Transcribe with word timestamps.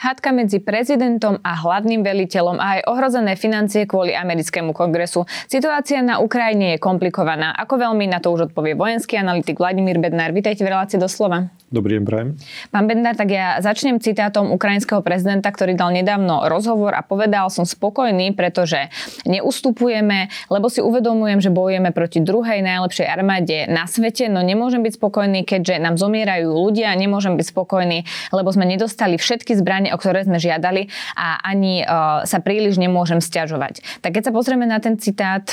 Hádka 0.00 0.32
medzi 0.32 0.64
prezidentom 0.64 1.44
a 1.44 1.60
hlavným 1.60 2.00
veliteľom 2.00 2.56
a 2.56 2.80
aj 2.80 2.88
ohrozené 2.88 3.36
financie 3.36 3.84
kvôli 3.84 4.16
americkému 4.16 4.72
kongresu. 4.72 5.28
Situácia 5.44 6.00
na 6.00 6.24
Ukrajine 6.24 6.72
je 6.72 6.78
komplikovaná. 6.80 7.52
Ako 7.60 7.76
veľmi 7.76 8.08
na 8.08 8.16
to 8.16 8.32
už 8.32 8.48
odpovie 8.48 8.72
vojenský 8.72 9.20
analytik 9.20 9.60
Vladimír 9.60 10.00
Bednár. 10.00 10.32
Vítajte 10.32 10.64
v 10.64 10.72
relácii 10.72 10.96
doslova. 10.96 11.52
Dobrý 11.70 12.00
deň, 12.00 12.02
prajem. 12.02 12.28
Pán 12.74 12.90
Bendar, 12.90 13.14
tak 13.14 13.30
ja 13.30 13.62
začnem 13.62 14.02
citátom 14.02 14.50
ukrajinského 14.50 15.06
prezidenta, 15.06 15.54
ktorý 15.54 15.78
dal 15.78 15.94
nedávno 15.94 16.50
rozhovor 16.50 16.96
a 16.98 17.04
povedal, 17.04 17.46
som 17.46 17.62
spokojný, 17.62 18.34
pretože 18.34 18.90
neustupujeme, 19.22 20.32
lebo 20.50 20.66
si 20.66 20.82
uvedomujem, 20.82 21.38
že 21.38 21.54
bojujeme 21.54 21.94
proti 21.94 22.24
druhej 22.24 22.64
najlepšej 22.66 23.06
armáde 23.06 23.70
na 23.70 23.86
svete, 23.86 24.26
no 24.26 24.42
nemôžem 24.42 24.82
byť 24.82 24.98
spokojný, 24.98 25.46
keďže 25.46 25.78
nám 25.78 25.94
zomierajú 25.94 26.50
ľudia, 26.50 26.90
nemôžem 26.98 27.38
byť 27.38 27.46
spokojný, 27.54 28.02
lebo 28.34 28.50
sme 28.50 28.66
nedostali 28.66 29.14
všetky 29.14 29.54
zbranie, 29.54 29.89
o 29.92 29.98
ktoré 30.00 30.24
sme 30.24 30.40
žiadali 30.40 30.88
a 31.18 31.42
ani 31.44 31.82
uh, 31.82 32.22
sa 32.24 32.38
príliš 32.40 32.80
nemôžem 32.80 33.18
stiažovať. 33.18 33.82
Tak 34.00 34.16
keď 34.16 34.30
sa 34.30 34.32
pozrieme 34.32 34.64
na 34.64 34.80
ten 34.80 34.96
citát, 34.96 35.44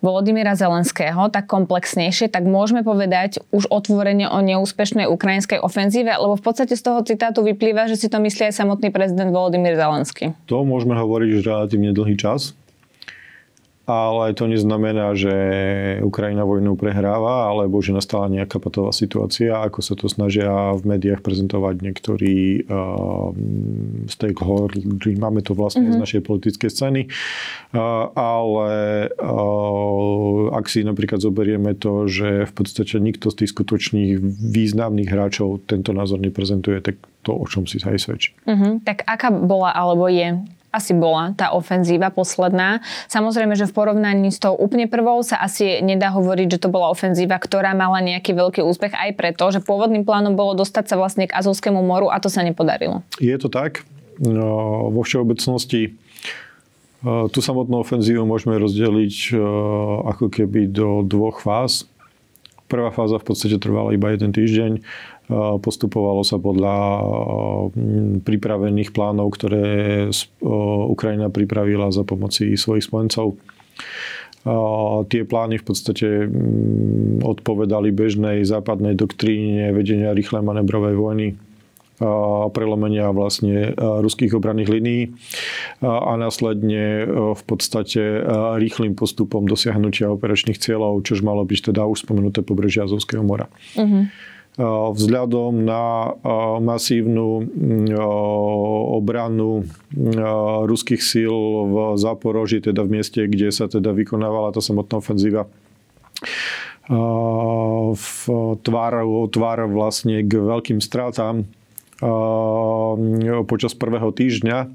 Volodymyra 0.00 0.58
Zelenského 0.58 1.30
tak 1.30 1.46
komplexnejšie, 1.46 2.32
tak 2.32 2.48
môžeme 2.48 2.82
povedať 2.82 3.40
už 3.54 3.68
otvorene 3.70 4.26
o 4.26 4.40
neúspešnej 4.42 5.06
ukrajinskej 5.06 5.60
ofenzíve, 5.60 6.12
lebo 6.12 6.34
v 6.34 6.44
podstate 6.44 6.74
z 6.74 6.82
toho 6.82 7.00
citátu 7.04 7.44
vyplýva, 7.44 7.86
že 7.86 8.00
si 8.00 8.08
to 8.10 8.18
myslí 8.18 8.50
aj 8.50 8.54
samotný 8.58 8.90
prezident 8.90 9.30
Volodymyr 9.30 9.76
Zelenský. 9.76 10.34
To 10.50 10.66
môžeme 10.66 10.96
hovoriť 10.98 11.28
už 11.38 11.42
relatívne 11.46 11.94
dlhý 11.94 12.16
čas 12.18 12.56
ale 13.84 14.32
to 14.32 14.48
neznamená, 14.48 15.12
že 15.12 15.34
Ukrajina 16.00 16.48
vojnu 16.48 16.72
prehráva, 16.80 17.52
alebo 17.52 17.84
že 17.84 17.92
nastala 17.92 18.32
nejaká 18.32 18.56
patová 18.56 18.96
situácia, 18.96 19.60
ako 19.60 19.80
sa 19.84 19.92
to 19.92 20.08
snažia 20.08 20.48
v 20.72 20.96
médiách 20.96 21.20
prezentovať 21.20 21.84
niektorí 21.84 22.64
uh, 22.64 23.36
stakeholders, 24.08 24.80
máme 25.20 25.44
to 25.44 25.52
vlastne 25.52 25.84
mm-hmm. 25.84 26.00
z 26.00 26.04
našej 26.04 26.20
politickej 26.24 26.70
scény, 26.72 27.02
uh, 27.76 28.08
ale 28.16 28.72
uh, 29.20 30.56
ak 30.56 30.64
si 30.72 30.80
napríklad 30.80 31.20
zoberieme 31.20 31.76
to, 31.76 32.08
že 32.08 32.48
v 32.48 32.52
podstate 32.56 32.96
nikto 32.96 33.28
z 33.28 33.44
tých 33.44 33.52
skutočných 33.52 34.16
významných 34.48 35.12
hráčov 35.12 35.60
tento 35.68 35.92
názor 35.92 36.24
neprezentuje, 36.24 36.80
tak 36.80 36.96
to, 37.20 37.36
o 37.36 37.44
čom 37.44 37.68
si 37.68 37.76
sa 37.76 37.92
aj 37.92 38.00
svedčí. 38.00 38.30
Mm-hmm. 38.48 38.84
Tak 38.84 39.04
aká 39.04 39.28
bola 39.28 39.76
alebo 39.76 40.08
je 40.08 40.40
asi 40.74 40.90
bola 40.90 41.30
tá 41.38 41.54
ofenzíva 41.54 42.10
posledná. 42.10 42.82
Samozrejme, 43.06 43.54
že 43.54 43.70
v 43.70 43.76
porovnaní 43.78 44.34
s 44.34 44.42
tou 44.42 44.58
úplne 44.58 44.90
prvou 44.90 45.22
sa 45.22 45.38
asi 45.38 45.78
nedá 45.78 46.10
hovoriť, 46.10 46.58
že 46.58 46.62
to 46.66 46.68
bola 46.74 46.90
ofenzíva, 46.90 47.38
ktorá 47.38 47.70
mala 47.78 48.02
nejaký 48.02 48.34
veľký 48.34 48.60
úspech 48.66 48.90
aj 48.90 49.10
preto, 49.14 49.54
že 49.54 49.62
pôvodným 49.62 50.02
plánom 50.02 50.34
bolo 50.34 50.58
dostať 50.58 50.90
sa 50.90 50.96
vlastne 50.98 51.30
k 51.30 51.36
Azovskému 51.38 51.78
moru 51.78 52.10
a 52.10 52.18
to 52.18 52.26
sa 52.26 52.42
nepodarilo. 52.42 53.06
Je 53.22 53.38
to 53.38 53.46
tak. 53.46 53.86
No, 54.18 54.90
vo 54.90 55.02
všeobecnosti 55.02 55.90
e, 55.90 55.90
tú 57.04 57.38
samotnú 57.38 57.82
ofenzívu 57.82 58.22
môžeme 58.26 58.58
rozdeliť 58.58 59.14
e, 59.30 59.42
ako 60.10 60.30
keby 60.30 60.70
do 60.70 61.02
dvoch 61.06 61.42
fáz. 61.42 61.86
Prvá 62.70 62.90
fáza 62.94 63.20
v 63.20 63.26
podstate 63.26 63.58
trvala 63.58 63.92
iba 63.92 64.14
jeden 64.14 64.30
týždeň 64.32 64.82
Postupovalo 65.32 66.20
sa 66.20 66.36
podľa 66.36 66.76
pripravených 68.28 68.92
plánov, 68.92 69.32
ktoré 69.40 70.12
Ukrajina 70.92 71.32
pripravila 71.32 71.88
za 71.88 72.04
pomoci 72.04 72.60
svojich 72.60 72.84
spojencov. 72.84 73.40
Tie 75.08 75.22
plány 75.24 75.56
v 75.56 75.64
podstate 75.64 76.28
odpovedali 77.24 77.88
bežnej 77.88 78.44
západnej 78.44 78.92
doktríne 78.92 79.72
vedenia 79.72 80.12
rýchlej 80.12 80.44
manebrovej 80.44 80.92
vojny 81.00 81.28
prelomenia 82.52 83.08
vlastne 83.08 83.72
ruských 83.80 84.36
obranných 84.36 84.68
línií 84.68 85.02
a 85.80 86.12
následne 86.20 87.08
v 87.32 87.42
podstate 87.48 88.20
rýchlým 88.60 88.92
postupom 88.92 89.48
dosiahnutia 89.48 90.12
operačných 90.12 90.60
cieľov, 90.60 91.00
čož 91.00 91.24
malo 91.24 91.48
byť 91.48 91.72
teda 91.72 91.88
už 91.88 92.04
spomenuté 92.04 92.44
pobrežia 92.44 92.84
Azovského 92.84 93.24
mora. 93.24 93.48
Uh-huh 93.80 94.12
vzhľadom 94.58 95.66
na 95.66 96.14
masívnu 96.62 97.42
obranu 98.94 99.66
ruských 100.66 101.02
síl 101.02 101.34
v 101.66 101.98
Zaporoži, 101.98 102.62
teda 102.62 102.86
v 102.86 102.98
mieste, 102.98 103.26
kde 103.26 103.50
sa 103.50 103.66
teda 103.66 103.90
vykonávala 103.90 104.54
tá 104.54 104.62
samotná 104.62 105.02
ofenzíva 105.02 105.50
v 107.94 108.20
tvár, 108.60 108.94
tvár 109.32 109.58
vlastne 109.72 110.22
k 110.22 110.32
veľkým 110.36 110.78
stratám 110.78 111.48
počas 113.48 113.72
prvého 113.74 114.12
týždňa 114.12 114.68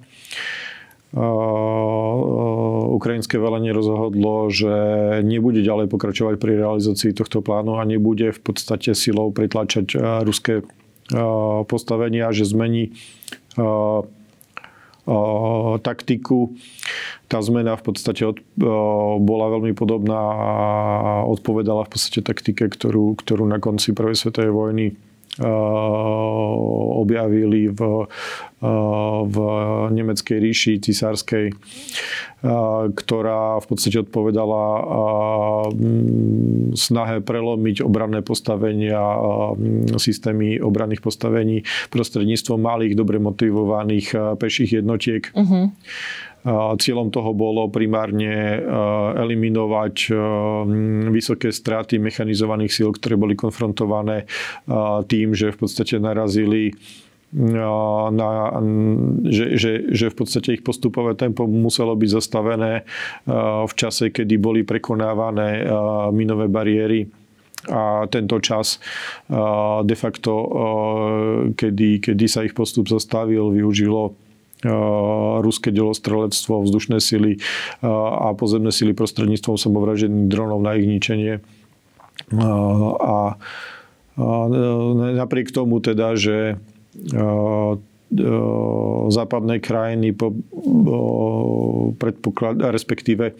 ukrajinské 2.99 3.41
velenie 3.41 3.73
rozhodlo, 3.73 4.53
že 4.53 4.69
nebude 5.25 5.65
ďalej 5.65 5.89
pokračovať 5.89 6.37
pri 6.37 6.61
realizácii 6.61 7.17
tohto 7.17 7.41
plánu 7.41 7.81
a 7.81 7.87
nebude 7.89 8.29
v 8.29 8.41
podstate 8.45 8.93
silou 8.93 9.33
pritlačať 9.33 9.97
ruské 10.21 10.61
postavenia, 11.65 12.29
že 12.29 12.45
zmení 12.45 12.93
taktiku. 15.81 16.53
Tá 17.25 17.41
zmena 17.41 17.73
v 17.73 17.83
podstate 17.89 18.29
od, 18.29 18.37
bola 19.17 19.49
veľmi 19.57 19.73
podobná 19.73 20.21
a 20.21 21.25
odpovedala 21.25 21.89
v 21.89 21.97
podstate 21.97 22.21
taktike, 22.21 22.69
ktorú, 22.69 23.17
ktorú 23.17 23.49
na 23.49 23.57
konci 23.57 23.97
prvej 23.97 24.13
svetovej 24.13 24.53
vojny 24.53 24.85
objavili 26.99 27.71
v, 27.71 28.05
v 29.23 29.35
nemeckej 29.95 30.37
ríši 30.39 30.73
cisárskej, 30.83 31.55
ktorá 32.95 33.59
v 33.59 33.65
podstate 33.67 34.03
odpovedala 34.03 34.63
snahe 36.75 37.15
prelomiť 37.23 37.83
obranné 37.83 38.19
postavenia, 38.23 38.99
systémy 39.95 40.59
obranných 40.59 41.03
postavení 41.03 41.63
prostredníctvom 41.91 42.59
malých, 42.59 42.99
dobre 42.99 43.19
motivovaných 43.19 44.37
peších 44.39 44.83
jednotiek. 44.83 45.31
Uh-huh. 45.35 45.71
Cieľom 46.79 47.11
toho 47.11 47.35
bolo 47.35 47.67
primárne 47.67 48.63
eliminovať 49.19 49.95
vysoké 51.11 51.51
straty 51.51 51.99
mechanizovaných 51.99 52.71
síl, 52.71 52.95
ktoré 52.95 53.19
boli 53.19 53.35
konfrontované 53.35 54.23
tým, 55.11 55.35
že 55.35 55.51
v 55.51 55.57
podstate 55.59 55.99
narazili 55.99 56.71
na, 57.29 58.49
že, 59.27 59.45
že, 59.53 59.71
že 59.91 60.05
v 60.09 60.15
podstate 60.15 60.57
ich 60.57 60.63
postupové 60.65 61.13
tempo 61.13 61.45
muselo 61.45 61.93
byť 61.93 62.09
zastavené 62.09 62.87
v 63.67 63.73
čase, 63.75 64.09
kedy 64.09 64.39
boli 64.41 64.63
prekonávané 64.63 65.67
minové 66.15 66.47
bariéry. 66.47 67.05
A 67.67 68.07
tento 68.07 68.39
čas 68.39 68.79
de 69.83 69.95
facto, 69.99 70.31
kedy, 71.53 71.99
kedy 71.99 72.25
sa 72.31 72.47
ich 72.47 72.55
postup 72.55 72.87
zastavil, 72.87 73.51
využilo 73.51 74.15
ruské 75.39 75.71
delostrelectvo, 75.71 76.67
vzdušné 76.67 76.99
sily 76.99 77.39
a 77.83 78.35
pozemné 78.35 78.75
sily 78.75 78.91
prostredníctvom 78.91 79.55
samovražených 79.55 80.27
dronov 80.27 80.59
na 80.59 80.75
ich 80.75 80.83
ničenie. 80.83 81.39
A, 82.99 83.39
napriek 85.15 85.55
tomu 85.55 85.79
teda, 85.79 86.19
že 86.19 86.59
západné 89.09 89.61
krajiny 89.61 90.17
po, 90.17 90.33
predpoklad, 91.93 92.57
respektíve 92.73 93.37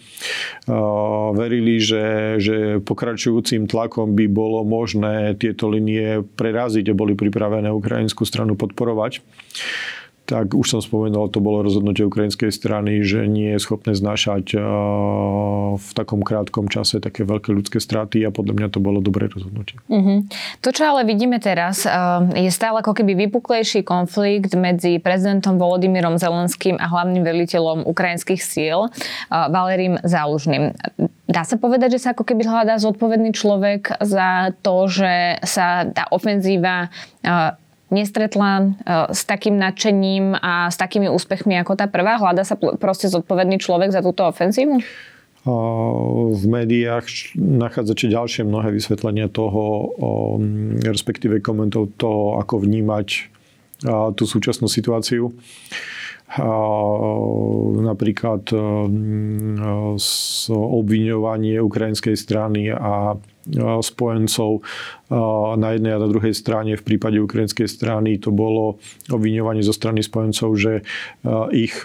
verili, 1.34 1.82
že, 1.82 2.38
že 2.38 2.58
pokračujúcim 2.78 3.66
tlakom 3.66 4.14
by 4.14 4.30
bolo 4.30 4.62
možné 4.62 5.34
tieto 5.42 5.74
linie 5.74 6.22
preraziť 6.22 6.86
a 6.94 6.98
boli 6.98 7.18
pripravené 7.18 7.74
ukrajinskú 7.74 8.30
stranu 8.30 8.54
podporovať 8.54 9.26
tak 10.30 10.54
už 10.54 10.78
som 10.78 10.82
spomenul, 10.86 11.34
to 11.34 11.42
bolo 11.42 11.66
rozhodnutie 11.66 12.06
ukrajinskej 12.06 12.54
strany, 12.54 13.02
že 13.02 13.26
nie 13.26 13.58
je 13.58 13.60
schopné 13.66 13.98
znášať 13.98 14.54
eh, 14.54 14.62
v 15.74 15.90
takom 15.98 16.22
krátkom 16.22 16.70
čase 16.70 17.02
také 17.02 17.26
veľké 17.26 17.50
ľudské 17.50 17.82
straty 17.82 18.22
a 18.22 18.30
podľa 18.30 18.54
mňa 18.54 18.68
to 18.70 18.78
bolo 18.78 19.02
dobré 19.02 19.26
rozhodnutie. 19.26 19.82
Uh-huh. 19.90 20.22
To, 20.62 20.70
čo 20.70 20.86
ale 20.86 21.10
vidíme 21.10 21.42
teraz, 21.42 21.90
eh, 21.90 21.94
je 22.46 22.52
stále 22.54 22.86
ako 22.86 22.94
keby 22.94 23.26
vypuklejší 23.26 23.82
konflikt 23.82 24.54
medzi 24.54 25.02
prezidentom 25.02 25.58
Volodymyrom 25.58 26.22
Zelenským 26.22 26.78
a 26.78 26.86
hlavným 26.86 27.26
veliteľom 27.26 27.90
ukrajinských 27.90 28.42
síl 28.46 28.86
eh, 28.86 29.34
Valerím 29.34 29.98
Zálužným. 30.06 30.78
Dá 31.26 31.42
sa 31.42 31.58
povedať, 31.58 31.98
že 31.98 32.06
sa 32.06 32.14
ako 32.14 32.22
keby 32.22 32.46
hľadá 32.46 32.78
zodpovedný 32.78 33.34
človek 33.34 33.98
za 34.02 34.54
to, 34.62 34.86
že 34.86 35.42
sa 35.42 35.90
tá 35.90 36.06
ofenzíva 36.14 36.90
nestretla 37.90 38.74
s 39.10 39.26
takým 39.26 39.58
nadšením 39.58 40.38
a 40.38 40.70
s 40.70 40.78
takými 40.78 41.10
úspechmi 41.10 41.58
ako 41.62 41.76
tá 41.78 41.90
prvá? 41.90 42.18
Hľada 42.22 42.46
sa 42.46 42.58
proste 42.58 43.10
zodpovedný 43.10 43.58
človek 43.62 43.94
za 43.94 44.06
túto 44.06 44.26
ofenzívu? 44.26 44.82
v 46.30 46.44
médiách 46.46 47.08
nachádzate 47.36 48.12
ďalšie 48.12 48.44
mnohé 48.44 48.76
vysvetlenia 48.76 49.32
toho, 49.32 49.96
respektíve 50.84 51.40
komentov 51.40 51.96
toho, 51.96 52.36
ako 52.44 52.68
vnímať 52.68 53.32
tú 54.20 54.24
súčasnú 54.28 54.68
situáciu. 54.68 55.32
Napríklad 57.80 58.52
obviňovanie 60.52 61.56
ukrajinskej 61.64 62.16
strany 62.20 62.70
a 62.70 63.16
spojencov 63.80 64.62
na 65.58 65.74
jednej 65.74 65.98
a 65.98 66.02
na 66.02 66.10
druhej 66.10 66.38
strane. 66.38 66.78
V 66.78 66.86
prípade 66.86 67.18
ukrajinskej 67.18 67.66
strany 67.66 68.22
to 68.22 68.30
bolo 68.30 68.78
obviňovanie 69.10 69.66
zo 69.66 69.74
strany 69.74 70.06
spojencov, 70.06 70.54
že 70.54 70.86
ich 71.50 71.76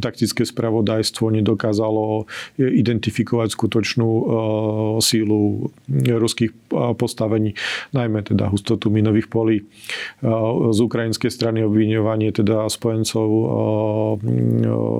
taktické 0.00 0.42
spravodajstvo 0.44 1.32
nedokázalo 1.32 2.28
identifikovať 2.60 3.48
skutočnú 3.52 4.08
sílu 5.00 5.72
ruských 6.04 6.52
postavení, 7.00 7.56
najmä 7.96 8.20
teda 8.20 8.52
hustotu 8.52 8.92
minových 8.92 9.32
polí. 9.32 9.64
Z 10.70 10.78
ukrajinskej 10.84 11.32
strany 11.32 11.64
obviňovanie 11.64 12.28
teda 12.36 12.68
spojencov, 12.68 13.28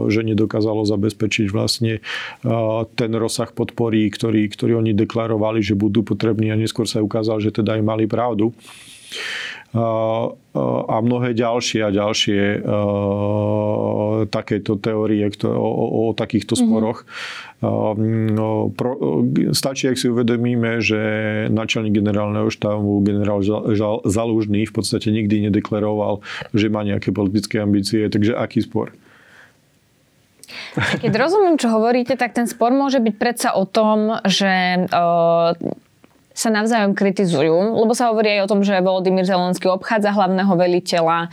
že 0.08 0.20
nedokázalo 0.24 0.88
zabezpečiť 0.88 1.52
vlastne 1.52 2.00
ten 2.96 3.10
rozsah 3.12 3.52
podpory, 3.52 4.08
ktorý, 4.08 4.48
ktorý 4.48 4.80
oni 4.80 4.96
deklarovali, 4.96 5.09
že 5.60 5.74
budú 5.74 6.06
potrební 6.06 6.54
a 6.54 6.58
neskôr 6.58 6.86
sa 6.86 7.02
ukázalo, 7.02 7.42
že 7.42 7.50
teda 7.50 7.76
aj 7.78 7.82
mali 7.82 8.04
pravdu 8.06 8.54
a 10.90 10.96
mnohé 10.98 11.30
ďalšie 11.30 11.86
a 11.86 11.94
ďalšie 11.94 12.66
takéto 14.34 14.74
teórie 14.82 15.22
o, 15.46 15.70
o, 15.70 16.10
o 16.10 16.12
takýchto 16.12 16.58
mhm. 16.58 16.60
sporoch. 16.60 16.98
Mm-hmm. 17.60 18.72
Pro, 18.74 18.92
stačí, 19.54 19.86
ak 19.86 20.00
si 20.00 20.10
uvedomíme, 20.10 20.82
že 20.82 21.00
načelník 21.52 22.02
generálneho 22.02 22.50
štábu, 22.50 23.04
generál 23.06 23.44
Zalúžný 24.02 24.66
v 24.66 24.74
podstate 24.74 25.14
nikdy 25.14 25.52
nedeklaroval, 25.52 26.24
že 26.50 26.66
má 26.66 26.82
nejaké 26.82 27.14
politické 27.14 27.62
ambície, 27.62 28.10
takže 28.10 28.34
aký 28.34 28.64
spor? 28.64 28.90
Keď 31.02 31.12
rozumiem, 31.14 31.56
čo 31.58 31.70
hovoríte, 31.70 32.14
tak 32.14 32.34
ten 32.34 32.46
spor 32.46 32.70
môže 32.74 33.02
byť 33.02 33.14
predsa 33.16 33.50
o 33.54 33.64
tom, 33.66 34.18
že 34.26 34.86
uh, 34.90 35.54
sa 36.30 36.48
navzájom 36.48 36.94
kritizujú, 36.94 37.74
lebo 37.74 37.90
sa 37.92 38.14
hovorí 38.14 38.38
aj 38.38 38.46
o 38.46 38.50
tom, 38.54 38.60
že 38.62 38.78
Volodymyr 38.78 39.26
Zelenský 39.26 39.66
obchádza 39.66 40.14
hlavného 40.14 40.54
veliteľa, 40.54 41.28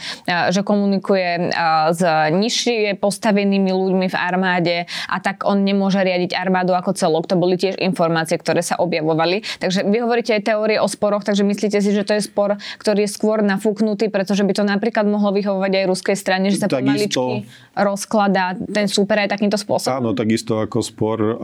že 0.49 0.65
komunikuje 0.65 1.53
s 1.93 2.01
nižšie 2.33 2.97
postavenými 2.97 3.69
ľuďmi 3.71 4.07
v 4.09 4.17
armáde 4.17 4.77
a 5.07 5.17
tak 5.21 5.45
on 5.45 5.61
nemôže 5.61 6.01
riadiť 6.01 6.33
armádu 6.33 6.73
ako 6.73 6.97
celok. 6.97 7.29
To 7.29 7.37
boli 7.37 7.55
tiež 7.61 7.77
informácie, 7.77 8.41
ktoré 8.41 8.65
sa 8.65 8.81
objavovali. 8.81 9.45
Takže 9.61 9.85
vy 9.85 10.01
hovoríte 10.01 10.33
aj 10.33 10.43
teórie 10.49 10.81
o 10.81 10.89
sporoch, 10.89 11.21
takže 11.21 11.45
myslíte 11.45 11.77
si, 11.77 11.93
že 11.93 12.01
to 12.01 12.17
je 12.17 12.25
spor, 12.25 12.57
ktorý 12.81 13.05
je 13.05 13.11
skôr 13.13 13.45
nafúknutý, 13.45 14.09
pretože 14.09 14.41
by 14.41 14.53
to 14.57 14.63
napríklad 14.65 15.05
mohlo 15.05 15.29
vyhovovať 15.29 15.71
aj 15.77 15.85
ruskej 15.87 16.17
strane, 16.17 16.49
že 16.49 16.57
sa 16.57 16.67
tak 16.67 16.81
pomaličky 16.81 17.45
isto... 17.45 17.77
rozkladá 17.77 18.57
ten 18.57 18.89
súper 18.89 19.23
aj 19.23 19.37
takýmto 19.37 19.61
spôsobom? 19.61 19.93
Áno, 19.93 20.09
takisto 20.17 20.57
ako 20.57 20.81
spor 20.81 21.19
uh, 21.21 21.35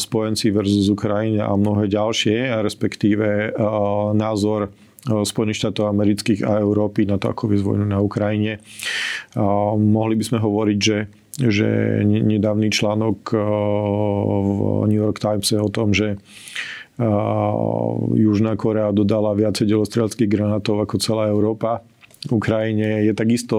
spojenci 0.00 0.48
versus 0.48 0.88
Ukrajina 0.88 1.46
a 1.46 1.54
mnohé 1.54 1.92
ďalšie, 1.92 2.50
a 2.50 2.64
respektíve 2.86 3.50
uh, 3.50 4.14
názor 4.14 4.70
uh, 4.70 5.26
Spojených 5.26 5.66
štátov 5.66 5.90
amerických 5.90 6.46
a 6.46 6.62
Európy 6.62 7.02
na 7.02 7.18
to, 7.18 7.34
ako 7.34 7.50
viesť 7.50 7.66
vojnu 7.66 7.82
na 7.82 7.98
Ukrajine. 7.98 8.62
Uh, 9.34 9.74
mohli 9.74 10.14
by 10.14 10.22
sme 10.22 10.38
hovoriť, 10.38 10.78
že 10.78 10.98
že 11.36 12.00
nedávny 12.00 12.72
článok 12.72 13.36
v 13.36 14.88
New 14.88 14.96
York 15.04 15.20
Times 15.20 15.44
je 15.52 15.60
o 15.60 15.68
tom, 15.68 15.92
že 15.92 16.16
Južná 18.16 18.56
Korea 18.56 18.88
dodala 18.88 19.36
viacej 19.36 19.68
delostrelských 19.68 20.32
granátov 20.32 20.80
ako 20.80 20.96
celá 20.96 21.28
Európa. 21.28 21.84
Ukrajine 22.32 23.04
je 23.04 23.12
takisto 23.12 23.56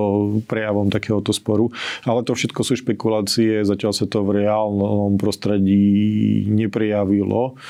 prejavom 0.49 0.89
takéhoto 0.89 1.31
sporu. 1.31 1.69
Ale 2.03 2.25
to 2.25 2.33
všetko 2.35 2.61
sú 2.65 2.73
špekulácie, 2.75 3.63
zatiaľ 3.63 3.93
sa 3.93 4.09
to 4.09 4.25
v 4.25 4.43
reálnom 4.43 5.15
prostredí 5.15 6.43
neprijavilo. 6.49 7.53
Ehm, 7.53 7.61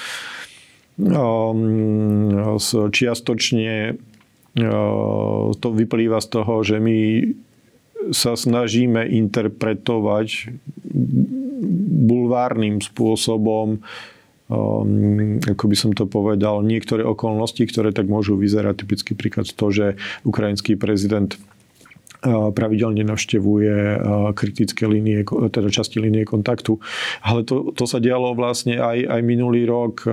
čiastočne 2.90 3.94
ehm, 3.94 5.54
to 5.58 5.68
vyplýva 5.70 6.18
z 6.18 6.28
toho, 6.34 6.54
že 6.66 6.82
my 6.82 7.00
sa 8.10 8.34
snažíme 8.34 9.04
interpretovať 9.06 10.54
bulvárnym 12.08 12.80
spôsobom 12.80 13.84
um, 14.48 15.40
ako 15.44 15.64
by 15.68 15.76
som 15.76 15.92
to 15.92 16.08
povedal, 16.08 16.64
niektoré 16.64 17.04
okolnosti, 17.04 17.60
ktoré 17.60 17.92
tak 17.92 18.08
môžu 18.08 18.40
vyzerať. 18.40 18.88
Typický 18.88 19.14
príklad 19.14 19.48
to, 19.52 19.68
že 19.70 20.00
ukrajinský 20.24 20.80
prezident 20.80 21.36
pravidelne 22.28 23.04
navštevuje 23.08 24.00
kritické 24.36 24.88
línie, 24.88 25.24
teda 25.28 25.72
časti 25.72 26.04
línie 26.04 26.28
kontaktu. 26.28 26.80
Ale 27.24 27.48
to, 27.48 27.72
to 27.72 27.88
sa 27.88 28.04
dialo 28.04 28.36
vlastne 28.36 28.78
aj, 28.78 29.08
aj 29.08 29.22
minulý 29.24 29.64
rok 29.68 30.04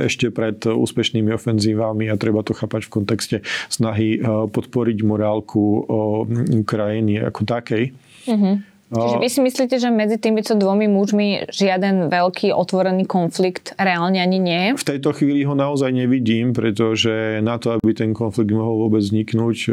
ešte 0.00 0.28
pred 0.28 0.60
úspešnými 0.62 1.32
ofenzívami 1.32 2.12
a 2.12 2.20
treba 2.20 2.44
to 2.44 2.52
chápať 2.52 2.88
v 2.88 2.92
kontexte 2.92 3.36
snahy 3.72 4.20
podporiť 4.24 4.98
morálku 5.02 5.62
Ukrajiny 6.52 7.22
ako 7.22 7.40
takej. 7.48 7.92
Mm-hmm. 8.28 8.71
Čiže 8.92 9.16
vy 9.24 9.28
si 9.32 9.40
myslíte, 9.40 9.76
že 9.80 9.88
medzi 9.88 10.20
týmito 10.20 10.52
dvomi 10.52 10.84
mužmi 10.84 11.48
žiaden 11.48 12.12
veľký 12.12 12.52
otvorený 12.52 13.08
konflikt 13.08 13.72
reálne 13.80 14.20
ani 14.20 14.36
nie 14.36 14.60
je? 14.68 14.70
V 14.76 14.88
tejto 14.92 15.16
chvíli 15.16 15.48
ho 15.48 15.56
naozaj 15.56 15.88
nevidím, 15.96 16.52
pretože 16.52 17.40
na 17.40 17.56
to, 17.56 17.80
aby 17.80 17.96
ten 17.96 18.12
konflikt 18.12 18.52
mohol 18.52 18.86
vôbec 18.86 19.00
vzniknúť, 19.00 19.72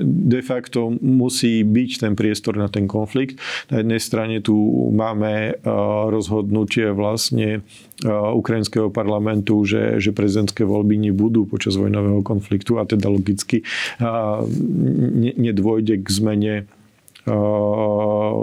de 0.00 0.40
facto 0.40 0.96
musí 1.04 1.60
byť 1.60 1.90
ten 2.08 2.12
priestor 2.16 2.56
na 2.56 2.72
ten 2.72 2.88
konflikt. 2.88 3.36
Na 3.68 3.84
jednej 3.84 4.00
strane 4.00 4.40
tu 4.40 4.56
máme 4.96 5.60
rozhodnutie 6.08 6.88
vlastne 6.96 7.60
ukrajinského 8.08 8.88
parlamentu, 8.88 9.60
že, 9.68 10.00
že 10.00 10.16
prezidentské 10.16 10.64
voľby 10.64 10.96
nebudú 11.12 11.44
počas 11.44 11.76
vojnového 11.76 12.24
konfliktu 12.24 12.80
a 12.80 12.88
teda 12.88 13.12
logicky 13.12 13.60
nedôjde 15.36 16.00
k 16.00 16.08
zmene 16.08 16.54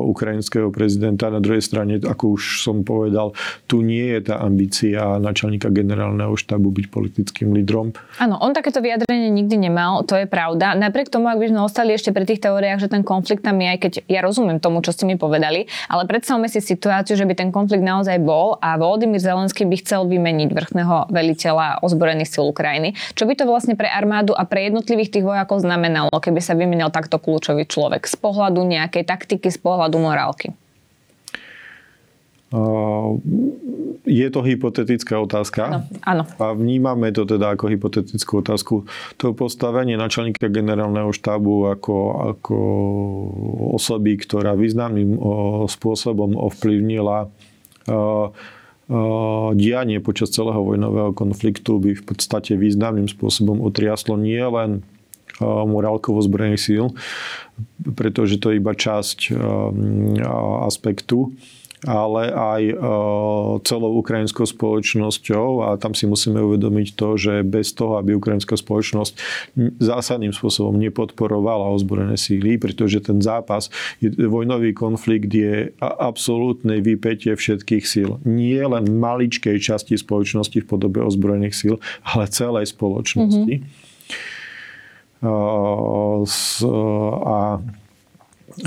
ukrajinského 0.08 0.70
prezidenta. 0.70 1.34
Na 1.34 1.42
druhej 1.42 1.64
strane, 1.66 1.98
ako 2.02 2.38
už 2.38 2.62
som 2.62 2.86
povedal, 2.86 3.34
tu 3.66 3.82
nie 3.82 4.14
je 4.18 4.34
tá 4.34 4.42
ambícia 4.42 5.18
načalníka 5.18 5.74
generálneho 5.74 6.34
štábu 6.38 6.70
byť 6.70 6.86
politickým 6.92 7.54
lídrom. 7.58 7.94
Áno, 8.22 8.38
on 8.38 8.54
takéto 8.54 8.82
vyjadrenie 8.84 9.34
nikdy 9.34 9.58
nemal, 9.58 10.06
to 10.06 10.18
je 10.18 10.30
pravda. 10.30 10.78
Napriek 10.78 11.10
tomu, 11.10 11.30
ak 11.30 11.42
by 11.42 11.48
sme 11.50 11.62
ostali 11.66 11.94
ešte 11.98 12.14
pri 12.14 12.26
tých 12.30 12.44
teóriách, 12.44 12.86
že 12.86 12.92
ten 12.92 13.02
konflikt 13.02 13.42
tam 13.42 13.58
je, 13.58 13.68
aj 13.68 13.80
keď 13.82 13.94
ja 14.06 14.22
rozumiem 14.22 14.62
tomu, 14.62 14.86
čo 14.86 14.94
ste 14.94 15.10
mi 15.10 15.18
povedali, 15.18 15.66
ale 15.90 16.04
predstavme 16.06 16.46
si 16.46 16.62
situáciu, 16.62 17.18
že 17.18 17.26
by 17.26 17.34
ten 17.34 17.50
konflikt 17.50 17.84
naozaj 17.86 18.22
bol 18.22 18.62
a 18.62 18.78
Volodymyr 18.78 19.22
Zelenský 19.22 19.66
by 19.66 19.82
chcel 19.82 20.06
vymeniť 20.06 20.50
vrchného 20.54 21.10
veliteľa 21.10 21.82
ozbrojených 21.82 22.30
síl 22.30 22.46
Ukrajiny. 22.48 22.94
Čo 23.18 23.26
by 23.26 23.34
to 23.40 23.50
vlastne 23.50 23.74
pre 23.76 23.90
armádu 23.90 24.36
a 24.38 24.46
pre 24.46 24.70
jednotlivých 24.70 25.20
tých 25.20 25.26
vojakov 25.26 25.64
znamenalo, 25.64 26.14
keby 26.14 26.40
sa 26.44 26.54
vymenil 26.54 26.92
takto 26.94 27.18
kľúčový 27.18 27.66
človek 27.68 28.06
z 28.06 28.16
pohľadu 28.20 28.64
nejakej 28.78 29.04
taktiky 29.10 29.50
z 29.50 29.58
pohľadu 29.58 29.98
morálky? 29.98 30.54
Je 34.08 34.28
to 34.32 34.40
hypotetická 34.40 35.20
otázka. 35.20 35.68
Áno, 35.68 35.80
áno. 36.08 36.24
A 36.40 36.56
vnímame 36.56 37.12
to 37.12 37.28
teda 37.28 37.52
ako 37.52 37.68
hypotetickú 37.68 38.40
otázku. 38.40 38.88
To 39.20 39.36
postavenie 39.36 40.00
načelníka 40.00 40.48
generálneho 40.48 41.12
štábu 41.12 41.76
ako, 41.76 41.96
ako 42.32 42.58
osoby, 43.76 44.16
ktorá 44.16 44.56
významným 44.56 45.20
spôsobom 45.68 46.40
ovplyvnila 46.40 47.28
dianie 49.52 50.00
počas 50.00 50.32
celého 50.32 50.64
vojnového 50.64 51.12
konfliktu 51.12 51.84
by 51.84 52.00
v 52.00 52.04
podstate 52.08 52.56
významným 52.56 53.12
spôsobom 53.12 53.60
otriaslo 53.60 54.16
nie 54.16 54.40
len 55.40 55.68
morálkovo 55.70 56.22
zbrojených 56.22 56.62
síl, 56.62 56.86
pretože 57.96 58.38
to 58.38 58.54
je 58.54 58.60
iba 58.62 58.74
časť 58.74 59.34
aspektu 60.66 61.34
ale 61.86 62.34
aj 62.34 62.62
celou 63.70 64.02
ukrajinskou 64.02 64.50
spoločnosťou 64.50 65.62
a 65.62 65.78
tam 65.78 65.94
si 65.94 66.10
musíme 66.10 66.42
uvedomiť 66.42 66.88
to, 66.98 67.10
že 67.22 67.34
bez 67.46 67.70
toho, 67.78 68.02
aby 68.02 68.18
ukrajinská 68.18 68.58
spoločnosť 68.58 69.14
zásadným 69.78 70.34
spôsobom 70.34 70.74
nepodporovala 70.74 71.70
ozbrojené 71.78 72.18
síly, 72.18 72.58
pretože 72.58 73.06
ten 73.06 73.22
zápas, 73.22 73.70
vojnový 74.02 74.74
konflikt 74.74 75.30
je 75.30 75.70
absolútne 75.78 76.82
vypätie 76.82 77.38
všetkých 77.38 77.86
síl. 77.86 78.18
Nie 78.26 78.66
len 78.66 78.98
maličkej 78.98 79.62
časti 79.62 80.02
spoločnosti 80.02 80.58
v 80.58 80.66
podobe 80.66 81.06
ozbrojených 81.06 81.54
síl, 81.54 81.76
ale 82.02 82.26
celej 82.26 82.74
spoločnosti. 82.74 83.62
Mm-hmm. 83.62 83.86
A 87.28 87.38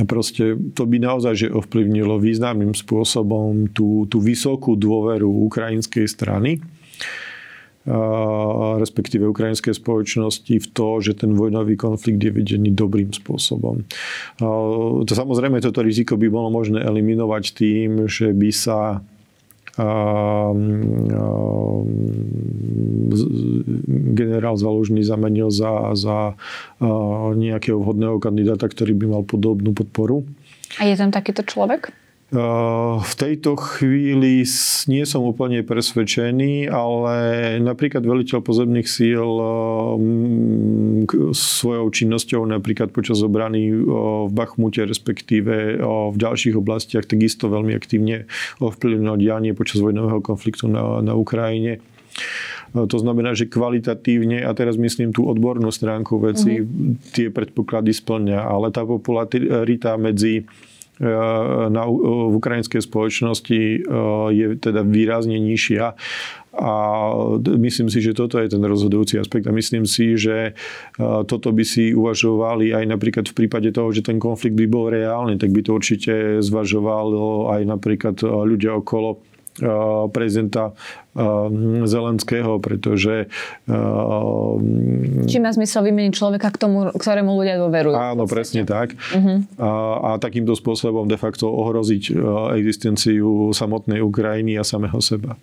proste 0.06 0.54
to 0.74 0.82
by 0.86 0.96
naozaj 1.02 1.34
že 1.34 1.48
ovplyvnilo 1.50 2.18
významným 2.18 2.74
spôsobom 2.74 3.70
tú, 3.74 4.06
tú 4.06 4.18
vysokú 4.22 4.78
dôveru 4.78 5.26
ukrajinskej 5.50 6.06
strany 6.06 6.62
respektíve 8.76 9.24
ukrajinskej 9.24 9.72
spoločnosti 9.72 10.52
v 10.52 10.66
to, 10.76 10.88
že 11.00 11.16
ten 11.16 11.32
vojnový 11.32 11.80
konflikt 11.80 12.20
je 12.20 12.28
vedený 12.28 12.76
dobrým 12.76 13.08
spôsobom. 13.08 13.88
To 15.04 15.08
samozrejme 15.08 15.64
toto 15.64 15.80
riziko 15.80 16.20
by 16.20 16.28
bolo 16.28 16.52
možné 16.52 16.84
eliminovať 16.84 17.44
tým, 17.56 18.04
že 18.04 18.36
by 18.36 18.50
sa 18.52 19.00
generál 24.14 24.56
Zalužný 24.56 25.02
zamenil 25.02 25.50
za, 25.50 25.94
za 25.96 26.34
nejakého 27.34 27.80
vhodného 27.80 28.20
kandidáta, 28.22 28.68
ktorý 28.68 28.94
by 28.94 29.06
mal 29.08 29.22
podobnú 29.26 29.74
podporu. 29.74 30.24
A 30.78 30.86
je 30.86 30.94
tam 30.94 31.10
takýto 31.10 31.42
človek? 31.42 31.90
V 32.30 33.12
tejto 33.18 33.58
chvíli 33.58 34.46
nie 34.86 35.02
som 35.02 35.26
úplne 35.26 35.66
presvedčený, 35.66 36.70
ale 36.70 37.14
napríklad 37.58 38.06
veliteľ 38.06 38.38
pozemných 38.38 38.86
síl 38.86 39.26
svojou 41.34 41.86
činnosťou 41.90 42.46
napríklad 42.46 42.94
počas 42.94 43.18
obrany 43.26 43.74
v 43.74 44.30
Bachmute, 44.30 44.86
respektíve 44.86 45.82
v 45.82 46.16
ďalších 46.16 46.54
oblastiach, 46.54 47.10
takisto 47.10 47.50
veľmi 47.50 47.74
aktívne 47.74 48.30
ovplyvnil 48.62 49.18
dianie 49.18 49.50
počas 49.50 49.82
vojnového 49.82 50.22
konfliktu 50.22 50.70
na, 50.70 51.02
na 51.02 51.18
Ukrajine. 51.18 51.82
To 52.70 52.96
znamená, 53.02 53.34
že 53.34 53.50
kvalitatívne, 53.50 54.46
a 54.46 54.54
teraz 54.54 54.78
myslím 54.78 55.10
tú 55.10 55.26
odbornú 55.26 55.74
stránku 55.74 56.22
veci, 56.22 56.62
mm-hmm. 56.62 57.10
tie 57.10 57.26
predpoklady 57.34 57.90
splňa, 57.90 58.46
ale 58.46 58.70
tá 58.70 58.86
popularita 58.86 59.98
medzi 59.98 60.46
na, 61.70 61.82
v 61.88 62.34
ukrajinskej 62.36 62.84
spoločnosti 62.84 63.56
e, 63.56 63.78
je 64.36 64.46
teda 64.60 64.84
výrazne 64.84 65.40
nižšia. 65.40 65.96
A 66.50 66.72
myslím 67.46 67.88
si, 67.88 68.02
že 68.02 68.12
toto 68.12 68.36
je 68.36 68.50
ten 68.50 68.60
rozhodujúci 68.60 69.16
aspekt 69.22 69.46
a 69.46 69.54
myslím 69.54 69.86
si, 69.86 70.18
že 70.18 70.58
toto 70.98 71.54
by 71.54 71.62
si 71.62 71.94
uvažovali 71.94 72.74
aj 72.74 72.84
napríklad 72.90 73.24
v 73.30 73.38
prípade 73.38 73.70
toho, 73.70 73.94
že 73.94 74.02
ten 74.02 74.18
konflikt 74.18 74.58
by 74.58 74.66
bol 74.66 74.90
reálny, 74.90 75.38
tak 75.38 75.54
by 75.54 75.62
to 75.62 75.78
určite 75.78 76.42
zvažovalo 76.42 77.54
aj 77.54 77.60
napríklad 77.70 78.18
ľudia 78.26 78.82
okolo 78.82 79.22
prezidenta 80.10 80.74
Zelenského, 81.84 82.62
pretože... 82.62 83.26
Či 85.26 85.36
má 85.42 85.50
zmysel 85.50 85.82
vymeniť 85.90 86.12
človeka, 86.14 86.54
k 86.54 86.58
tomu, 86.58 86.90
ktorému 86.94 87.34
ľudia 87.34 87.58
dôverujú. 87.58 87.94
Áno, 87.98 88.30
presne 88.30 88.62
tak. 88.62 88.94
Uh-huh. 89.10 89.42
A, 89.58 89.70
a 90.14 90.22
takýmto 90.22 90.54
spôsobom 90.54 91.10
de 91.10 91.18
facto 91.18 91.50
ohroziť 91.50 92.14
existenciu 92.54 93.50
samotnej 93.50 93.98
Ukrajiny 94.04 94.54
a 94.54 94.62
samého 94.62 95.02
seba. 95.02 95.34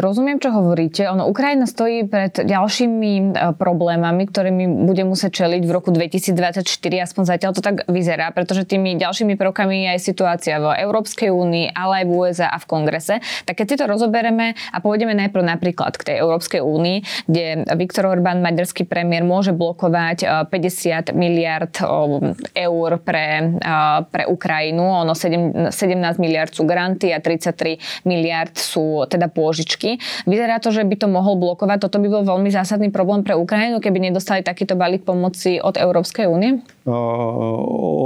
Rozumiem, 0.00 0.40
čo 0.40 0.48
hovoríte. 0.56 1.04
Ono, 1.12 1.28
Ukrajina 1.28 1.68
stojí 1.68 2.08
pred 2.08 2.32
ďalšími 2.32 3.36
problémami, 3.60 4.24
ktorými 4.24 4.88
bude 4.88 5.04
musieť 5.04 5.44
čeliť 5.44 5.62
v 5.68 5.72
roku 5.72 5.92
2024, 5.92 6.64
aspoň 7.04 7.22
zatiaľ 7.28 7.52
to 7.52 7.60
tak 7.60 7.84
vyzerá, 7.84 8.32
pretože 8.32 8.64
tými 8.64 8.96
ďalšími 8.96 9.36
prvkami 9.36 9.84
je 9.84 9.88
aj 9.92 10.00
situácia 10.00 10.56
v 10.56 10.72
Európskej 10.80 11.28
únii, 11.28 11.76
ale 11.76 12.02
aj 12.02 12.04
v 12.08 12.12
USA 12.16 12.48
a 12.48 12.56
v 12.56 12.66
kongrese. 12.66 13.20
Tak 13.44 13.60
keď 13.60 13.66
si 13.68 13.76
to 13.76 13.84
rozoberieme 13.84 14.56
a 14.56 14.78
pôjdeme 14.80 15.09
Poďme 15.10 15.26
najprv 15.26 15.42
napríklad 15.42 15.92
k 15.98 16.06
tej 16.06 16.16
Európskej 16.22 16.62
únii, 16.62 17.26
kde 17.26 17.66
Viktor 17.74 18.06
Orbán, 18.06 18.46
maďarský 18.46 18.86
premiér, 18.86 19.26
môže 19.26 19.50
blokovať 19.50 20.46
50 20.46 20.54
eh, 20.54 21.18
miliard 21.18 21.74
eh, 21.82 22.70
eur 22.70 22.90
pre, 23.02 23.58
eh, 23.58 23.98
pre 24.06 24.30
Ukrajinu. 24.30 25.02
Ono 25.02 25.10
17 25.10 25.74
miliard 26.22 26.54
sú 26.54 26.62
granty 26.62 27.10
a 27.10 27.18
33 27.18 28.06
miliard 28.06 28.54
sú 28.54 29.02
teda 29.10 29.26
pôžičky. 29.26 29.98
Vyzerá 30.30 30.62
to, 30.62 30.70
že 30.70 30.86
by 30.86 30.94
to 30.94 31.10
mohol 31.10 31.34
blokovať. 31.34 31.90
Toto 31.90 31.98
by 31.98 32.06
bol 32.06 32.22
veľmi 32.22 32.54
zásadný 32.54 32.94
problém 32.94 33.26
pre 33.26 33.34
Ukrajinu, 33.34 33.82
keby 33.82 34.14
nedostali 34.14 34.46
takýto 34.46 34.78
balík 34.78 35.02
pomoci 35.02 35.58
od 35.58 35.74
Európskej 35.74 36.30
únie? 36.30 36.62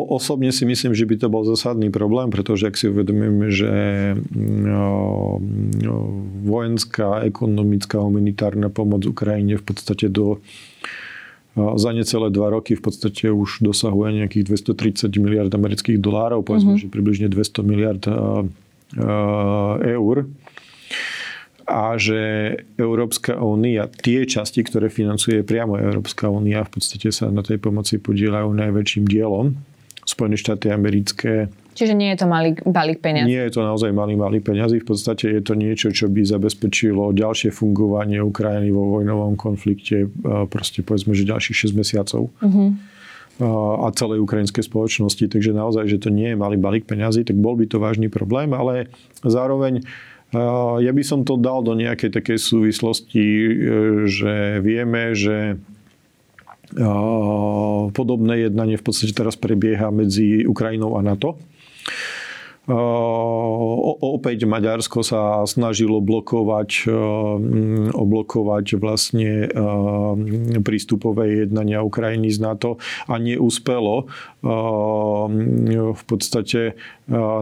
Osobne 0.08 0.48
si 0.56 0.64
myslím, 0.64 0.96
že 0.96 1.04
by 1.04 1.20
to 1.20 1.28
bol 1.28 1.44
zásadný 1.44 1.92
problém, 1.92 2.32
pretože 2.32 2.72
ak 2.72 2.80
si 2.80 2.88
uvedomíme, 2.88 3.52
že 3.52 3.72
vojenská, 6.94 7.26
ekonomická, 7.26 7.98
humanitárna 7.98 8.68
pomoc 8.70 9.06
Ukrajine 9.06 9.58
v 9.58 9.64
podstate 9.64 10.08
do 10.08 10.38
za 11.54 11.94
necelé 11.94 12.34
dva 12.34 12.50
roky 12.50 12.74
v 12.74 12.82
podstate 12.82 13.30
už 13.30 13.62
dosahuje 13.62 14.18
nejakých 14.18 14.74
230 15.06 15.06
miliard 15.22 15.54
amerických 15.54 16.02
dolárov, 16.02 16.42
povedzme, 16.42 16.74
mm-hmm. 16.74 16.90
že 16.90 16.90
približne 16.90 17.30
200 17.30 17.62
miliard 17.62 18.02
eur 19.78 20.16
a 21.62 21.94
že 21.94 22.20
Európska 22.74 23.38
únia, 23.38 23.86
tie 23.86 24.26
časti, 24.26 24.66
ktoré 24.66 24.90
financuje 24.90 25.46
priamo 25.46 25.78
Európska 25.78 26.26
únia, 26.26 26.66
v 26.66 26.74
podstate 26.74 27.14
sa 27.14 27.30
na 27.30 27.46
tej 27.46 27.62
pomoci 27.62 28.02
podielajú 28.02 28.50
najväčším 28.50 29.06
dielom. 29.06 29.54
Spojené 30.04 30.36
štáty 30.36 30.68
americké. 30.70 31.48
Čiže 31.74 31.96
nie 31.96 32.14
je 32.14 32.22
to 32.22 32.26
malý 32.30 32.54
balík 32.62 33.02
peniazí? 33.02 33.26
Nie 33.26 33.50
je 33.50 33.58
to 33.58 33.66
naozaj 33.66 33.90
malý 33.90 34.14
malý 34.14 34.38
peniazí. 34.38 34.78
V 34.78 34.94
podstate 34.94 35.26
je 35.32 35.42
to 35.42 35.58
niečo, 35.58 35.90
čo 35.90 36.06
by 36.06 36.22
zabezpečilo 36.22 37.10
ďalšie 37.10 37.50
fungovanie 37.50 38.22
Ukrajiny 38.22 38.70
vo 38.70 39.00
vojnovom 39.00 39.34
konflikte 39.34 40.06
proste 40.46 40.86
povedzme, 40.86 41.18
že 41.18 41.26
ďalších 41.26 41.74
6 41.74 41.80
mesiacov. 41.80 42.30
Uh-huh 42.38 42.78
a 43.42 43.90
celej 43.90 44.22
ukrajinskej 44.22 44.62
spoločnosti. 44.62 45.26
Takže 45.26 45.50
naozaj, 45.50 45.90
že 45.90 45.98
to 45.98 46.14
nie 46.14 46.32
je 46.34 46.38
malý 46.38 46.54
balík 46.54 46.86
peňazí, 46.86 47.26
tak 47.26 47.34
bol 47.34 47.58
by 47.58 47.66
to 47.66 47.82
vážny 47.82 48.06
problém, 48.06 48.54
ale 48.54 48.86
zároveň 49.26 49.82
ja 50.82 50.90
by 50.90 51.02
som 51.06 51.22
to 51.22 51.38
dal 51.38 51.62
do 51.62 51.78
nejakej 51.78 52.10
takej 52.10 52.38
súvislosti, 52.42 53.22
e, 53.22 53.50
že 54.10 54.58
vieme, 54.66 55.14
že 55.14 55.62
podobné 57.94 58.50
jednanie 58.50 58.74
v 58.74 58.84
podstate 58.84 59.14
teraz 59.14 59.38
prebieha 59.38 59.94
medzi 59.94 60.42
Ukrajinou 60.42 60.98
a 60.98 61.00
NATO. 61.06 61.38
Opäť 62.64 64.48
Maďarsko 64.48 65.04
sa 65.04 65.44
snažilo 65.44 66.00
blokovať, 66.00 66.88
oblokovať 67.92 68.80
vlastne 68.80 69.52
prístupové 70.64 71.44
jednania 71.44 71.84
Ukrajiny 71.84 72.32
z 72.32 72.40
NATO 72.40 72.80
a 73.04 73.20
neúspelo. 73.20 74.08
V 75.92 76.02
podstate 76.08 76.80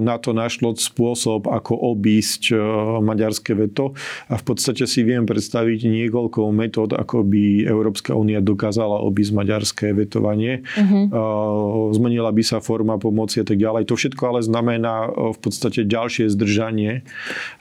na 0.03 0.19
to 0.19 0.35
našlo 0.35 0.75
spôsob, 0.75 1.47
ako 1.47 1.95
obísť 1.95 2.51
maďarské 2.99 3.55
veto 3.55 3.95
a 4.27 4.35
v 4.35 4.43
podstate 4.43 4.91
si 4.91 5.07
viem 5.07 5.23
predstaviť 5.23 5.87
niekoľko 5.87 6.51
metód, 6.51 6.99
ako 6.99 7.23
by 7.23 7.63
Európska 7.71 8.19
únia 8.19 8.43
dokázala 8.43 8.99
obísť 9.07 9.39
maďarské 9.39 9.95
vetovanie. 9.95 10.67
Uh-huh. 10.75 11.95
Zmenila 11.95 12.35
by 12.35 12.43
sa 12.43 12.59
forma 12.59 12.99
pomoci 12.99 13.39
a 13.39 13.47
tak 13.47 13.63
ďalej. 13.63 13.87
To 13.87 13.95
všetko 13.95 14.23
ale 14.35 14.43
znamená 14.43 15.12
v 15.13 15.39
podstate 15.39 15.85
ďalšie 15.85 16.33
zdržanie, 16.33 17.05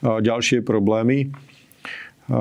ďalšie 0.02 0.64
problémy. 0.64 1.30
A 2.32 2.38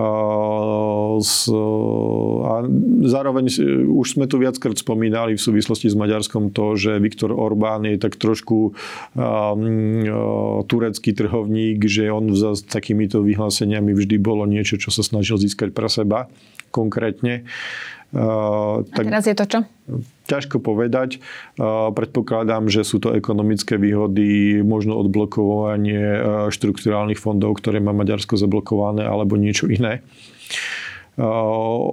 zároveň 3.01 3.46
už 3.89 4.08
sme 4.13 4.30
tu 4.30 4.38
viackrát 4.38 4.77
spomínali 4.77 5.34
v 5.36 5.41
súvislosti 5.41 5.89
s 5.89 5.98
Maďarskom 5.98 6.53
to, 6.53 6.77
že 6.77 7.01
Viktor 7.01 7.34
Orbán 7.34 7.89
je 7.89 7.98
tak 7.98 8.15
trošku 8.15 8.77
turecký 10.70 11.12
trhovník, 11.18 11.82
že 11.89 12.13
on 12.13 12.30
s 12.30 12.62
takýmito 12.62 13.25
vyhláseniami 13.25 13.91
vždy 13.98 14.22
bolo 14.22 14.46
niečo, 14.46 14.77
čo 14.77 14.94
sa 14.94 15.01
snažil 15.01 15.41
získať 15.41 15.74
pre 15.74 15.89
seba 15.89 16.30
konkrétne. 16.70 17.50
A 18.12 18.84
teraz 18.91 19.24
je 19.24 19.36
to 19.36 19.46
čo? 19.48 19.60
Ťažko 20.27 20.60
povedať. 20.60 21.24
Predpokladám, 21.96 22.68
že 22.68 22.84
sú 22.84 23.00
to 23.00 23.15
ekonomické 23.15 23.80
výhody, 23.80 24.60
možno 24.63 25.00
odblokovanie 25.00 26.20
štrukturálnych 26.51 27.20
fondov, 27.20 27.60
ktoré 27.63 27.80
má 27.80 27.96
Maďarsko 27.96 28.36
zablokované, 28.36 29.08
alebo 29.08 29.39
niečo 29.39 29.72
iné. 29.72 30.03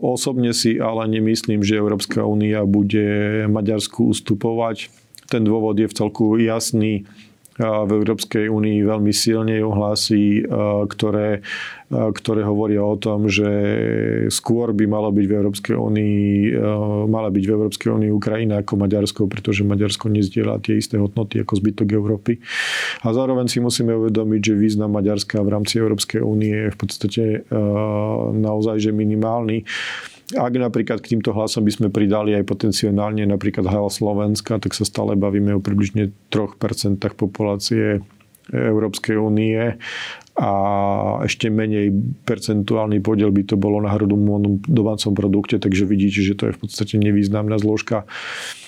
Osobne 0.03 0.55
si 0.55 0.79
ale 0.79 1.07
nemyslím, 1.11 1.63
že 1.67 1.79
Európska 1.79 2.23
únia 2.23 2.63
bude 2.67 3.47
Maďarsku 3.51 4.11
ustupovať. 4.11 4.91
Ten 5.29 5.43
dôvod 5.45 5.77
je 5.79 5.87
v 5.91 5.97
celku 5.99 6.39
jasný 6.39 7.07
v 7.59 7.91
Európskej 7.91 8.47
únii 8.47 8.87
veľmi 8.87 9.11
silne 9.11 9.59
ohlási, 9.67 10.47
ktoré, 10.87 11.43
ktoré 11.91 12.47
hovoria 12.47 12.87
o 12.87 12.95
tom, 12.95 13.27
že 13.27 13.50
skôr 14.31 14.71
by 14.71 14.87
malo 14.87 15.11
byť 15.11 15.27
v 15.27 15.37
Európskej 15.43 15.75
únii, 15.75 16.55
mala 17.11 17.35
byť 17.35 17.45
v 17.45 17.55
Európskej 17.59 17.91
únii 17.91 18.11
Ukrajina 18.15 18.62
ako 18.62 18.79
Maďarsko, 18.79 19.27
pretože 19.27 19.67
Maďarsko 19.67 20.07
nezdieľa 20.07 20.62
tie 20.62 20.79
isté 20.79 21.03
hodnoty 21.03 21.43
ako 21.43 21.59
zbytok 21.59 21.88
Európy. 21.99 22.38
A 23.03 23.11
zároveň 23.11 23.50
si 23.50 23.59
musíme 23.59 23.91
uvedomiť, 23.91 24.41
že 24.41 24.55
význam 24.55 24.95
Maďarska 24.95 25.43
v 25.43 25.50
rámci 25.50 25.83
Európskej 25.83 26.23
únie 26.23 26.55
je 26.55 26.71
v 26.71 26.79
podstate 26.79 27.25
naozaj 28.38 28.79
že 28.79 28.95
minimálny. 28.95 29.67
Ak 30.37 30.53
napríklad 30.53 31.01
k 31.01 31.17
týmto 31.17 31.33
hlasom 31.33 31.65
by 31.65 31.73
sme 31.73 31.89
pridali 31.89 32.37
aj 32.37 32.45
potenciálne 32.45 33.25
napríklad 33.25 33.65
hlas 33.65 33.97
Slovenska, 33.97 34.61
tak 34.61 34.77
sa 34.77 34.85
stále 34.85 35.17
bavíme 35.17 35.57
o 35.57 35.65
približne 35.65 36.13
3% 36.29 37.01
populácie 37.17 38.05
Európskej 38.53 39.17
únie 39.17 39.77
a 40.38 40.50
ešte 41.26 41.50
menej 41.50 41.90
percentuálny 42.23 43.02
podiel 43.02 43.35
by 43.35 43.42
to 43.42 43.59
bolo 43.59 43.83
na 43.83 43.90
hrodomovnom 43.90 44.62
domácom 44.71 45.11
produkte, 45.11 45.59
takže 45.59 45.83
vidíte, 45.83 46.23
že 46.23 46.38
to 46.38 46.47
je 46.47 46.52
v 46.54 46.61
podstate 46.62 46.95
nevýznamná 46.95 47.59
zložka. 47.59 48.07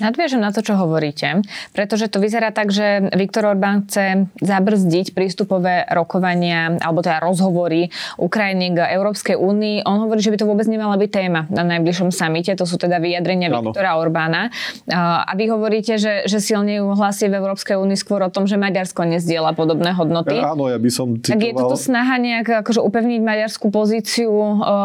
Nadviežem 0.03 0.43
na 0.43 0.51
to, 0.51 0.67
čo 0.67 0.75
hovoríte, 0.75 1.47
pretože 1.71 2.11
to 2.11 2.19
vyzerá 2.19 2.51
tak, 2.51 2.75
že 2.75 3.15
Viktor 3.15 3.55
Orbán 3.55 3.87
chce 3.87 4.27
zabrzdiť 4.43 5.15
prístupové 5.15 5.87
rokovania 5.95 6.75
alebo 6.83 7.07
teda 7.07 7.23
rozhovory 7.23 7.95
Ukrajiny 8.19 8.75
k 8.75 8.91
Európskej 8.91 9.39
únii. 9.39 9.87
On 9.87 10.03
hovorí, 10.03 10.19
že 10.27 10.35
by 10.35 10.43
to 10.43 10.51
vôbec 10.51 10.67
nemala 10.67 10.99
byť 10.99 11.11
téma 11.15 11.47
na 11.55 11.63
najbližšom 11.63 12.11
samite, 12.11 12.51
to 12.59 12.67
sú 12.67 12.83
teda 12.83 12.99
vyjadrenia 12.99 13.47
ano. 13.47 13.71
Viktora 13.71 13.95
Orbána. 13.95 14.51
A 14.91 15.31
vy 15.39 15.47
hovoríte, 15.47 16.03
že, 16.03 16.27
že 16.27 16.43
silne 16.43 16.83
hlasy 16.83 17.31
v 17.31 17.39
Európskej 17.39 17.79
únii 17.79 17.95
skôr 17.95 18.27
o 18.27 18.31
tom, 18.33 18.51
že 18.51 18.59
Maďarsko 18.59 19.07
nezdiela 19.07 19.55
podobné 19.55 19.95
hodnoty. 19.95 20.35
Áno, 20.35 20.67
ja 20.67 20.81
by 20.83 20.91
som 20.91 21.15
citoval 21.15 21.60
toto 21.61 21.77
snaha 21.77 22.17
nejak 22.17 22.65
akože 22.65 22.81
upevniť 22.81 23.21
maďarskú 23.21 23.69
pozíciu 23.69 24.33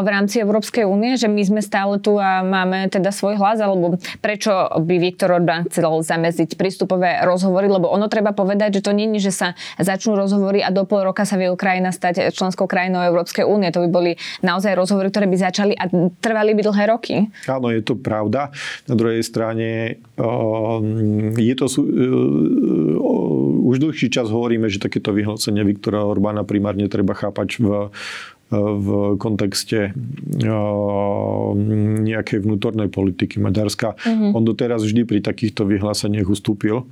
v 0.04 0.08
rámci 0.12 0.44
Európskej 0.44 0.84
únie, 0.84 1.16
že 1.16 1.32
my 1.32 1.40
sme 1.48 1.62
stále 1.64 1.98
tu 2.04 2.20
a 2.20 2.44
máme 2.44 2.92
teda 2.92 3.16
svoj 3.16 3.40
hlas, 3.40 3.64
alebo 3.64 3.96
prečo 4.20 4.52
by 4.76 4.96
Viktor 5.00 5.32
Orbán 5.32 5.64
chcel 5.72 5.88
zameziť 6.04 6.60
prístupové 6.60 7.24
rozhovory, 7.24 7.72
lebo 7.72 7.88
ono 7.88 8.12
treba 8.12 8.36
povedať, 8.36 8.80
že 8.80 8.86
to 8.86 8.92
nie 8.92 9.08
je, 9.18 9.32
že 9.32 9.34
sa 9.34 9.48
začnú 9.80 10.20
rozhovory 10.20 10.60
a 10.60 10.74
do 10.74 10.84
pol 10.84 11.08
roka 11.08 11.24
sa 11.24 11.40
vie 11.40 11.48
Ukrajina 11.48 11.96
stať 11.96 12.34
členskou 12.36 12.68
krajinou 12.68 13.00
Európskej 13.06 13.48
únie. 13.48 13.72
To 13.72 13.86
by 13.86 13.90
boli 13.90 14.12
naozaj 14.44 14.76
rozhovory, 14.76 15.14
ktoré 15.14 15.30
by 15.30 15.38
začali 15.40 15.74
a 15.78 15.88
trvali 16.20 16.58
by 16.58 16.62
dlhé 16.66 16.84
roky. 16.90 17.16
Áno, 17.46 17.70
je 17.72 17.86
to 17.86 17.96
pravda. 17.96 18.50
Na 18.90 18.96
druhej 18.98 19.22
strane 19.24 20.02
je 21.38 21.56
to 21.56 21.66
už 23.66 23.76
dlhší 23.82 24.10
čas 24.10 24.30
hovoríme, 24.30 24.70
že 24.70 24.82
takéto 24.82 25.14
vyhlásenie 25.14 25.62
Viktora 25.66 26.06
Orbána 26.06 26.46
primárne 26.66 26.90
treba 26.90 27.14
chápať 27.14 27.62
v 27.62 27.68
v 28.54 29.18
kontexte 29.18 29.98
nejakej 32.06 32.46
vnútornej 32.46 32.94
politiky 32.94 33.42
Maďarska. 33.42 33.98
Mm-hmm. 33.98 34.38
On 34.38 34.46
doteraz 34.46 34.86
vždy 34.86 35.02
pri 35.02 35.20
takýchto 35.26 35.66
vyhláseniach 35.66 36.30
ustúpil 36.30 36.86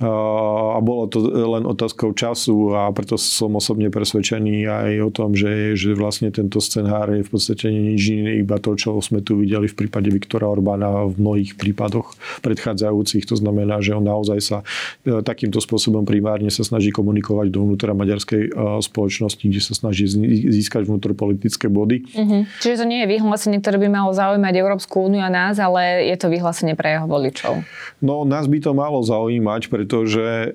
a 0.00 0.80
bolo 0.80 1.12
to 1.12 1.20
len 1.28 1.68
otázkou 1.68 2.16
času 2.16 2.72
a 2.72 2.88
preto 2.88 3.20
som 3.20 3.52
osobne 3.52 3.92
presvedčený 3.92 4.64
aj 4.64 4.90
o 5.04 5.10
tom, 5.12 5.36
že, 5.36 5.76
že 5.76 5.92
vlastne 5.92 6.32
tento 6.32 6.56
scenár 6.56 7.12
je 7.12 7.20
v 7.20 7.30
podstate 7.30 7.68
nič 7.68 8.02
iné, 8.08 8.40
iba 8.40 8.56
to, 8.56 8.72
čo 8.80 8.96
sme 9.04 9.20
tu 9.20 9.36
videli 9.36 9.68
v 9.68 9.76
prípade 9.76 10.08
Viktora 10.08 10.48
Orbána 10.48 11.04
v 11.04 11.20
mnohých 11.20 11.52
prípadoch 11.60 12.16
predchádzajúcich. 12.40 13.28
To 13.28 13.36
znamená, 13.36 13.84
že 13.84 13.92
on 13.92 14.08
naozaj 14.08 14.40
sa 14.40 14.58
e, 15.04 15.20
takýmto 15.20 15.60
spôsobom 15.60 16.08
primárne 16.08 16.48
sa 16.48 16.64
snaží 16.64 16.88
komunikovať 16.88 17.52
dovnútra 17.52 17.92
maďarskej 17.92 18.42
e, 18.48 18.80
spoločnosti, 18.80 19.44
kde 19.44 19.60
sa 19.60 19.76
snaží 19.76 20.08
získať 20.48 20.88
vnútropolitické 20.88 21.68
body. 21.68 22.08
Mm-hmm. 22.08 22.42
Čiže 22.64 22.80
to 22.80 22.86
nie 22.88 23.04
je 23.04 23.20
vyhlásenie, 23.20 23.60
ktoré 23.60 23.76
by 23.76 23.88
malo 23.92 24.16
zaujímať 24.16 24.54
Európsku 24.56 25.12
úniu 25.12 25.20
a 25.20 25.28
nás, 25.28 25.60
ale 25.60 26.08
je 26.08 26.16
to 26.16 26.32
vyhlásenie 26.32 26.72
pre 26.72 26.96
jeho 26.96 27.04
voličov. 27.04 27.68
No, 28.00 28.24
nás 28.24 28.48
by 28.48 28.64
to 28.64 28.72
malo 28.72 29.04
zaujímať, 29.04 29.68
pretože 29.68 29.89
pretože 29.90 30.54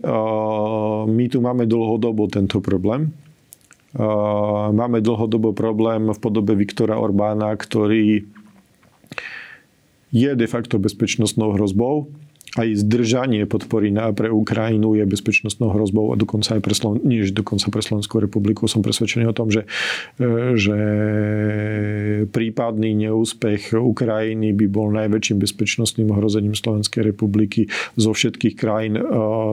my 1.11 1.25
tu 1.27 1.43
máme 1.43 1.67
dlhodobo 1.67 2.31
tento 2.31 2.63
problém. 2.63 3.11
Máme 4.71 5.03
dlhodobo 5.03 5.51
problém 5.51 6.07
v 6.07 6.19
podobe 6.23 6.55
Viktora 6.55 6.95
Orbána, 6.95 7.51
ktorý 7.51 8.23
je 10.15 10.31
de 10.39 10.47
facto 10.47 10.79
bezpečnostnou 10.79 11.51
hrozbou 11.51 12.07
aj 12.55 12.87
zdržanie 12.87 13.43
podpory 13.43 13.91
na, 13.91 14.15
pre 14.15 14.31
Ukrajinu 14.31 14.95
je 14.95 15.03
bezpečnostnou 15.03 15.75
hrozbou 15.75 16.11
a 16.11 16.15
dokonca 16.15 16.55
aj 16.55 16.61
pre, 16.63 16.71
Sloven- 16.71 17.03
nie, 17.03 17.23
dokonca 17.27 17.67
pre 17.67 17.83
Slovenskú 17.83 18.23
republiku. 18.23 18.71
Som 18.71 18.79
presvedčený 18.79 19.27
o 19.27 19.35
tom, 19.35 19.51
že, 19.51 19.67
e, 20.17 20.55
že 20.55 20.77
prípadný 22.31 22.95
neúspech 22.95 23.75
Ukrajiny 23.75 24.55
by 24.55 24.65
bol 24.71 24.87
najväčším 24.95 25.37
bezpečnostným 25.43 26.15
ohrozením 26.15 26.55
Slovenskej 26.55 27.11
republiky 27.11 27.67
zo 27.99 28.15
všetkých 28.15 28.55
krajín, 28.55 28.95
e, 28.97 29.03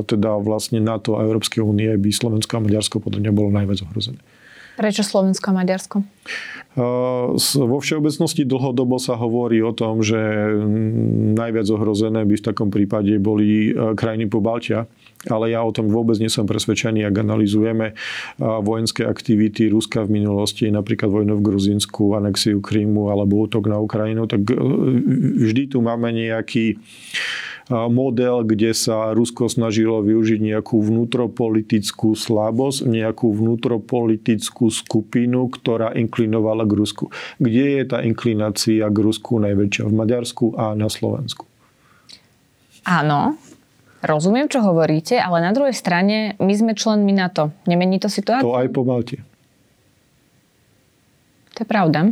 teda 0.06 0.38
vlastne 0.38 0.78
NATO 0.78 1.18
a 1.18 1.26
Európskej 1.26 1.60
únie 1.60 1.90
by 1.98 2.10
Slovensko 2.14 2.58
a 2.58 2.64
Maďarsko 2.64 3.02
podľa 3.02 3.28
mňa 3.28 3.32
bolo 3.34 3.50
najviac 3.50 3.82
ohrozené. 3.82 4.22
Prečo 4.72 5.04
Slovensko 5.04 5.52
a 5.52 5.54
Maďarsko? 5.60 5.96
Vo 6.72 7.78
všeobecnosti 7.84 8.48
dlhodobo 8.48 8.96
sa 8.96 9.12
hovorí 9.20 9.60
o 9.60 9.76
tom, 9.76 10.00
že 10.00 10.16
najviac 11.36 11.68
ohrozené 11.68 12.24
by 12.24 12.40
v 12.40 12.46
takom 12.48 12.72
prípade 12.72 13.12
boli 13.20 13.76
krajiny 13.76 14.24
po 14.32 14.40
Baltia. 14.40 14.88
Ale 15.28 15.52
ja 15.52 15.60
o 15.62 15.70
tom 15.70 15.92
vôbec 15.92 16.16
nie 16.16 16.32
som 16.32 16.48
presvedčený, 16.48 17.04
ak 17.06 17.14
analizujeme 17.14 17.92
vojenské 18.40 19.04
aktivity 19.04 19.68
Ruska 19.68 20.08
v 20.08 20.24
minulosti, 20.24 20.66
napríklad 20.72 21.12
vojnu 21.12 21.38
v 21.38 21.46
Gruzínsku, 21.46 22.16
anexiu 22.16 22.64
Krímu 22.64 23.12
alebo 23.12 23.44
útok 23.44 23.68
na 23.68 23.78
Ukrajinu, 23.78 24.24
tak 24.26 24.48
e, 24.48 24.56
vždy 25.46 25.76
tu 25.76 25.78
máme 25.78 26.10
nejaký 26.10 26.80
model, 27.88 28.44
kde 28.44 28.76
sa 28.76 29.16
Rusko 29.16 29.48
snažilo 29.48 30.04
využiť 30.04 30.40
nejakú 30.40 30.78
vnútropolitickú 30.78 32.12
slabosť, 32.12 32.84
nejakú 32.84 33.32
vnútropolitickú 33.32 34.68
skupinu, 34.68 35.48
ktorá 35.48 35.96
inklinovala 35.96 36.68
k 36.68 36.72
Rusku. 36.76 37.04
Kde 37.40 37.80
je 37.80 37.84
tá 37.88 38.04
inklinácia 38.04 38.84
k 38.86 38.98
Rusku 39.00 39.40
najväčšia? 39.40 39.88
V 39.88 39.94
Maďarsku 39.94 40.46
a 40.54 40.76
na 40.76 40.92
Slovensku. 40.92 41.48
Áno, 42.82 43.38
rozumiem, 44.02 44.50
čo 44.50 44.60
hovoríte, 44.60 45.16
ale 45.16 45.40
na 45.40 45.54
druhej 45.54 45.74
strane 45.74 46.34
my 46.42 46.52
sme 46.52 46.72
členmi 46.74 47.14
NATO. 47.14 47.54
Nemení 47.64 48.02
to 48.02 48.10
situáciu? 48.10 48.46
To 48.46 48.58
aj 48.58 48.68
po 48.74 48.82
Malte. 48.82 49.22
To 51.56 51.58
je 51.62 51.68
pravda. 51.68 52.10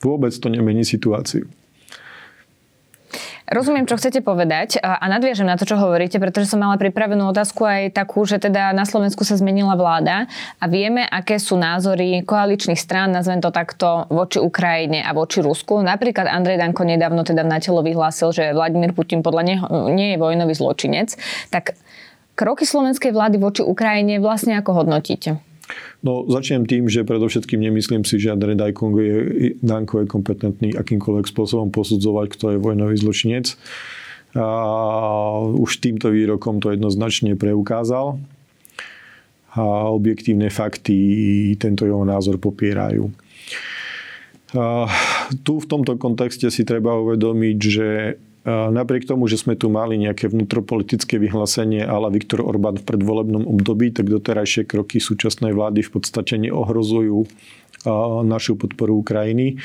Vôbec 0.00 0.32
to 0.36 0.48
nemení 0.52 0.84
situáciu. 0.86 1.48
Rozumiem, 3.44 3.84
čo 3.84 4.00
chcete 4.00 4.24
povedať 4.24 4.80
a 4.80 5.04
nadviažem 5.04 5.44
na 5.44 5.60
to, 5.60 5.68
čo 5.68 5.76
hovoríte, 5.76 6.16
pretože 6.16 6.48
som 6.48 6.64
mala 6.64 6.80
pripravenú 6.80 7.28
otázku 7.28 7.68
aj 7.68 7.92
takú, 7.92 8.24
že 8.24 8.40
teda 8.40 8.72
na 8.72 8.88
Slovensku 8.88 9.20
sa 9.20 9.36
zmenila 9.36 9.76
vláda 9.76 10.24
a 10.56 10.64
vieme, 10.64 11.04
aké 11.04 11.36
sú 11.36 11.60
názory 11.60 12.24
koaličných 12.24 12.80
strán, 12.80 13.12
nazvem 13.12 13.44
to 13.44 13.52
takto, 13.52 14.08
voči 14.08 14.40
Ukrajine 14.40 15.04
a 15.04 15.12
voči 15.12 15.44
Rusku. 15.44 15.84
Napríklad 15.84 16.24
Andrej 16.24 16.56
Danko 16.56 16.88
nedávno 16.88 17.20
teda 17.20 17.44
na 17.44 17.60
telo 17.60 17.84
vyhlásil, 17.84 18.32
že 18.32 18.56
Vladimír 18.56 18.96
Putin 18.96 19.20
podľa 19.20 19.42
neho 19.44 19.64
nie 19.92 20.16
je 20.16 20.22
vojnový 20.24 20.56
zločinec. 20.56 21.12
Tak 21.52 21.76
kroky 22.40 22.64
slovenskej 22.64 23.12
vlády 23.12 23.36
voči 23.36 23.60
Ukrajine 23.60 24.24
vlastne 24.24 24.56
ako 24.56 24.82
hodnotíte? 24.82 25.36
No, 26.04 26.28
začnem 26.28 26.68
tým, 26.68 26.92
že 26.92 27.08
predovšetkým 27.08 27.56
nemyslím 27.56 28.04
si, 28.04 28.20
že 28.20 28.28
Andrej 28.28 28.60
Dajkong 28.60 28.94
je, 29.00 29.16
Danko 29.64 30.04
je 30.04 30.06
kompetentný 30.06 30.68
akýmkoľvek 30.76 31.24
spôsobom 31.24 31.72
posudzovať, 31.72 32.26
kto 32.36 32.44
je 32.54 32.58
vojnový 32.60 32.96
zločinec. 33.00 33.56
A 34.36 34.46
už 35.40 35.80
týmto 35.80 36.12
výrokom 36.12 36.60
to 36.60 36.74
jednoznačne 36.74 37.38
preukázal. 37.38 38.20
A 39.54 39.62
objektívne 39.88 40.50
fakty 40.50 41.54
tento 41.56 41.86
jeho 41.86 42.02
názor 42.02 42.42
popierajú. 42.42 43.08
A 44.54 44.86
tu 45.42 45.62
v 45.62 45.66
tomto 45.66 45.96
kontexte 45.96 46.50
si 46.50 46.62
treba 46.66 46.94
uvedomiť, 47.00 47.58
že 47.58 47.88
Napriek 48.44 49.08
tomu, 49.08 49.24
že 49.24 49.40
sme 49.40 49.56
tu 49.56 49.72
mali 49.72 49.96
nejaké 49.96 50.28
vnútropolitické 50.28 51.16
vyhlásenie, 51.16 51.80
ale 51.80 52.12
Viktor 52.12 52.44
Orbán 52.44 52.76
v 52.76 52.84
predvolebnom 52.84 53.48
období, 53.48 53.88
tak 53.88 54.12
doterajšie 54.12 54.68
kroky 54.68 55.00
súčasnej 55.00 55.56
vlády 55.56 55.80
v 55.80 55.90
podstate 55.90 56.36
neohrozujú 56.36 57.24
našu 58.28 58.60
podporu 58.60 59.00
Ukrajiny. 59.00 59.56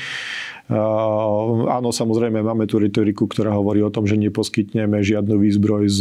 Áno, 0.69 1.89
samozrejme, 1.89 2.45
máme 2.45 2.69
tú 2.69 2.77
retoriku, 2.77 3.25
ktorá 3.25 3.57
hovorí 3.57 3.81
o 3.81 3.89
tom, 3.89 4.05
že 4.05 4.13
neposkytneme 4.21 5.01
žiadnu 5.01 5.41
výzbroj 5.41 5.83
z 5.89 5.99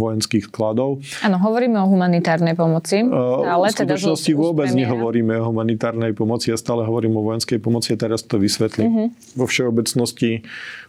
vojenských 0.00 0.48
skladov. 0.48 1.04
Áno, 1.20 1.36
hovoríme 1.36 1.76
o 1.76 1.84
humanitárnej 1.84 2.56
pomoci. 2.56 3.04
Ale 3.04 3.68
v 3.68 3.76
teda 3.76 4.00
skutočnosti 4.00 4.32
teda 4.32 4.40
vôbec 4.40 4.72
nehovoríme 4.72 5.36
o 5.36 5.52
humanitárnej 5.52 6.16
pomoci, 6.16 6.48
ja 6.48 6.56
stále 6.56 6.88
hovorím 6.88 7.20
o 7.20 7.22
vojenskej 7.28 7.60
pomoci 7.60 7.92
a 7.92 8.00
teraz 8.00 8.24
to 8.24 8.40
vysvetlím. 8.40 8.88
Uh-huh. 8.88 9.08
Vo 9.36 9.44
všeobecnosti 9.44 10.40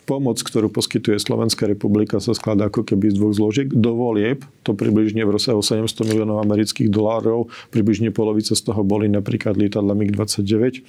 pomoc, 0.07 0.39
ktorú 0.39 0.71
poskytuje 0.71 1.19
Slovenská 1.19 1.67
republika, 1.67 2.23
sa 2.23 2.31
skladá 2.31 2.71
ako 2.71 2.87
keby 2.87 3.11
z 3.11 3.19
dvoch 3.19 3.35
zložiek. 3.35 3.67
Do 3.67 3.91
volieb, 3.91 4.47
to 4.63 4.71
približne 4.71 5.19
v 5.27 5.35
rozsahu 5.35 5.59
700 5.59 6.07
miliónov 6.07 6.39
amerických 6.47 6.87
dolárov, 6.87 7.51
približne 7.75 8.15
polovica 8.15 8.55
z 8.55 8.61
toho 8.63 8.87
boli 8.87 9.11
napríklad 9.11 9.59
lietadla 9.59 9.91
MiG-29 9.99 10.79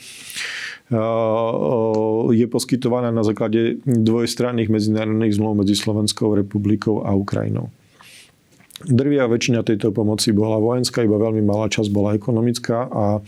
je 2.32 2.46
poskytovaná 2.48 3.12
na 3.12 3.20
základe 3.20 3.76
dvojstranných 3.84 4.72
medzinárodných 4.72 5.36
zmluv 5.36 5.64
medzi 5.64 5.76
Slovenskou 5.76 6.32
republikou 6.32 7.04
a 7.04 7.12
Ukrajinou. 7.12 7.68
Drvia 8.78 9.26
väčšina 9.26 9.66
tejto 9.66 9.90
pomoci 9.90 10.30
bola 10.30 10.56
vojenská, 10.62 11.02
iba 11.02 11.18
veľmi 11.18 11.42
malá 11.42 11.66
časť 11.66 11.90
bola 11.90 12.14
ekonomická 12.14 12.86
a 12.86 13.18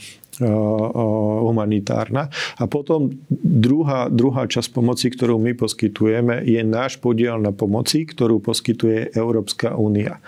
humanitárna. 1.42 2.30
A 2.56 2.64
potom 2.64 3.12
druhá, 3.28 4.08
druhá 4.08 4.48
časť 4.48 4.72
pomoci, 4.72 5.12
ktorú 5.12 5.36
my 5.36 5.52
poskytujeme, 5.52 6.46
je 6.46 6.62
náš 6.64 6.96
podiel 6.96 7.36
na 7.42 7.52
pomoci, 7.52 8.08
ktorú 8.08 8.40
poskytuje 8.40 9.12
Európska 9.12 9.76
únia. 9.76 10.22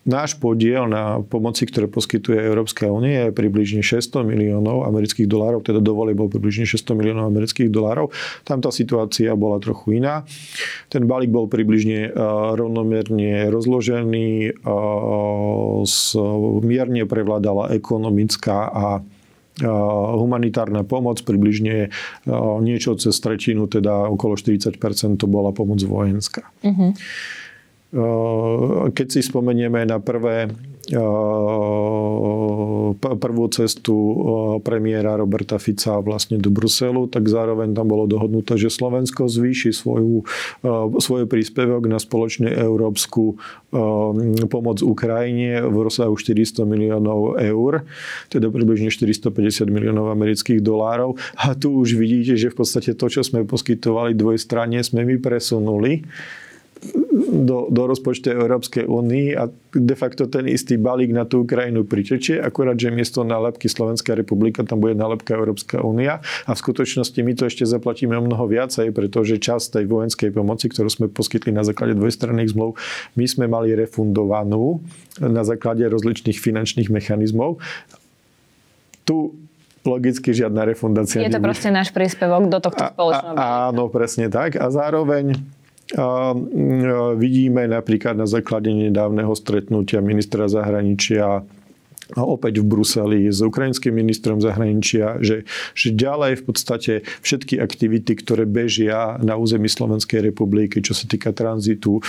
Náš 0.00 0.40
podiel 0.40 0.88
na 0.88 1.20
pomoci, 1.20 1.68
ktoré 1.68 1.84
poskytuje 1.84 2.40
Európska 2.40 2.88
únia, 2.88 3.28
je 3.28 3.36
približne 3.36 3.84
600 3.84 4.24
miliónov 4.24 4.88
amerických 4.88 5.28
dolárov, 5.28 5.60
teda 5.60 5.76
dovolie 5.76 6.16
bol 6.16 6.32
približne 6.32 6.64
600 6.64 6.96
miliónov 6.96 7.28
amerických 7.28 7.68
dolárov. 7.68 8.08
Tam 8.48 8.64
tá 8.64 8.72
situácia 8.72 9.36
bola 9.36 9.60
trochu 9.60 10.00
iná. 10.00 10.24
Ten 10.88 11.04
balík 11.04 11.28
bol 11.28 11.52
približne 11.52 12.16
rovnomerne 12.56 13.52
rozložený, 13.52 14.56
mierne 16.64 17.02
prevládala 17.04 17.76
ekonomická 17.76 18.72
a 18.72 18.86
humanitárna 20.16 20.80
pomoc, 20.88 21.20
približne 21.20 21.92
niečo 22.64 22.96
cez 22.96 23.12
tretinu, 23.20 23.68
teda 23.68 24.08
okolo 24.08 24.32
40% 24.32 24.80
to 25.20 25.28
bola 25.28 25.52
pomoc 25.52 25.84
vojenská. 25.84 26.48
Uh-huh. 26.64 26.96
Keď 28.90 29.06
si 29.10 29.20
spomenieme 29.22 29.82
na 29.82 29.98
prvé 29.98 30.46
prvú 33.00 33.44
cestu 33.54 33.94
premiéra 34.66 35.14
Roberta 35.14 35.58
Fica 35.62 36.02
vlastne 36.02 36.34
do 36.42 36.50
Bruselu, 36.50 37.06
tak 37.06 37.30
zároveň 37.30 37.70
tam 37.70 37.86
bolo 37.86 38.10
dohodnuté, 38.10 38.58
že 38.58 38.74
Slovensko 38.74 39.30
zvýši 39.30 39.70
svoju, 39.70 40.26
svoj 40.98 41.30
príspevok 41.30 41.86
na 41.86 42.02
spoločne 42.02 42.50
európsku 42.50 43.38
pomoc 44.50 44.82
Ukrajine 44.82 45.62
v 45.62 45.76
rozsahu 45.78 46.18
400 46.18 46.66
miliónov 46.66 47.38
eur, 47.38 47.86
teda 48.26 48.50
približne 48.50 48.90
450 48.90 49.70
miliónov 49.70 50.10
amerických 50.10 50.58
dolárov. 50.58 51.14
A 51.38 51.54
tu 51.54 51.70
už 51.78 51.94
vidíte, 51.94 52.34
že 52.34 52.50
v 52.50 52.66
podstate 52.66 52.98
to, 52.98 53.06
čo 53.06 53.22
sme 53.22 53.46
poskytovali 53.46 54.18
dvojstranne, 54.18 54.82
sme 54.82 55.06
my 55.06 55.22
presunuli 55.22 56.02
do, 57.18 57.66
do 57.66 57.82
rozpočtu 57.90 58.30
Európskej 58.30 58.86
únie 58.86 59.34
a 59.34 59.50
de 59.74 59.96
facto 59.98 60.30
ten 60.30 60.46
istý 60.46 60.78
balík 60.78 61.10
na 61.10 61.26
tú 61.26 61.42
Ukrajinu 61.42 61.82
pritečie, 61.82 62.38
akurát, 62.38 62.78
že 62.78 62.94
miesto 62.94 63.26
nálepky 63.26 63.66
Slovenská 63.66 64.14
republika 64.14 64.62
tam 64.62 64.78
bude 64.78 64.94
nálepka 64.94 65.34
Európska 65.34 65.82
únia 65.82 66.22
a 66.46 66.50
v 66.54 66.58
skutočnosti 66.58 67.18
my 67.18 67.32
to 67.34 67.50
ešte 67.50 67.66
zaplatíme 67.66 68.14
o 68.14 68.22
mnoho 68.22 68.46
viacej, 68.46 68.94
pretože 68.94 69.42
časť 69.42 69.82
tej 69.82 69.84
vojenskej 69.90 70.30
pomoci, 70.30 70.70
ktorú 70.70 70.86
sme 70.86 71.06
poskytli 71.10 71.50
na 71.50 71.66
základe 71.66 71.98
dvojstranných 71.98 72.54
zmluv, 72.54 72.78
my 73.18 73.26
sme 73.26 73.50
mali 73.50 73.74
refundovanú 73.74 74.78
na 75.18 75.42
základe 75.42 75.82
rozličných 75.90 76.38
finančných 76.38 76.94
mechanizmov. 76.94 77.58
Tu 79.02 79.34
logicky 79.82 80.30
žiadna 80.36 80.68
refundácia. 80.68 81.24
Je 81.24 81.32
to 81.32 81.42
proste 81.42 81.72
náš 81.72 81.90
príspevok 81.90 82.52
do 82.52 82.60
tohto 82.60 82.92
spoločného. 82.92 83.34
Áno, 83.34 83.88
presne 83.88 84.28
tak. 84.28 84.60
A 84.60 84.68
zároveň 84.68 85.34
a 85.98 86.34
vidíme 87.14 87.66
napríklad 87.66 88.16
na 88.16 88.26
základe 88.26 88.70
nedávneho 88.70 89.34
stretnutia 89.34 89.98
ministra 89.98 90.46
zahraničia 90.46 91.42
opäť 92.16 92.62
v 92.62 92.66
Bruseli 92.66 93.20
s 93.30 93.44
ukrajinským 93.44 93.94
ministrom 93.94 94.42
zahraničia, 94.42 95.22
že, 95.22 95.46
že 95.76 95.94
ďalej 95.94 96.40
v 96.40 96.44
podstate 96.46 96.92
všetky 97.22 97.60
aktivity, 97.60 98.18
ktoré 98.18 98.48
bežia 98.48 99.20
na 99.20 99.36
území 99.36 99.70
Slovenskej 99.70 100.32
republiky, 100.32 100.82
čo 100.82 100.96
sa 100.96 101.06
týka 101.06 101.30
tranzitu, 101.30 102.02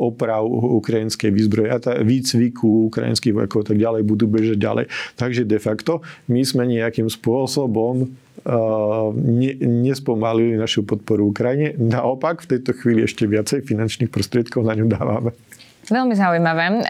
oprav 0.00 0.44
ukrajinskej 0.82 1.30
výzbroje 1.32 1.68
a 1.70 1.78
tá, 1.80 1.92
výcviku 2.00 2.92
ukrajinských 2.92 3.34
vojakov 3.36 3.68
tak 3.68 3.78
ďalej, 3.78 4.02
budú 4.04 4.26
bežať 4.26 4.58
ďalej. 4.58 4.84
Takže 5.16 5.46
de 5.46 5.58
facto 5.62 6.04
my 6.26 6.42
sme 6.44 6.66
nejakým 6.68 7.08
spôsobom 7.08 8.10
ne, 9.14 9.52
nespomalili 9.60 10.56
našu 10.56 10.84
podporu 10.88 11.28
Ukrajine. 11.28 11.76
Naopak, 11.76 12.44
v 12.44 12.56
tejto 12.56 12.72
chvíli 12.72 13.04
ešte 13.04 13.28
viacej 13.28 13.68
finančných 13.68 14.08
prostriedkov 14.08 14.64
na 14.64 14.72
ňu 14.76 14.88
dávame. 14.88 15.30
Veľmi 15.90 16.14
zaujímavé. 16.16 16.86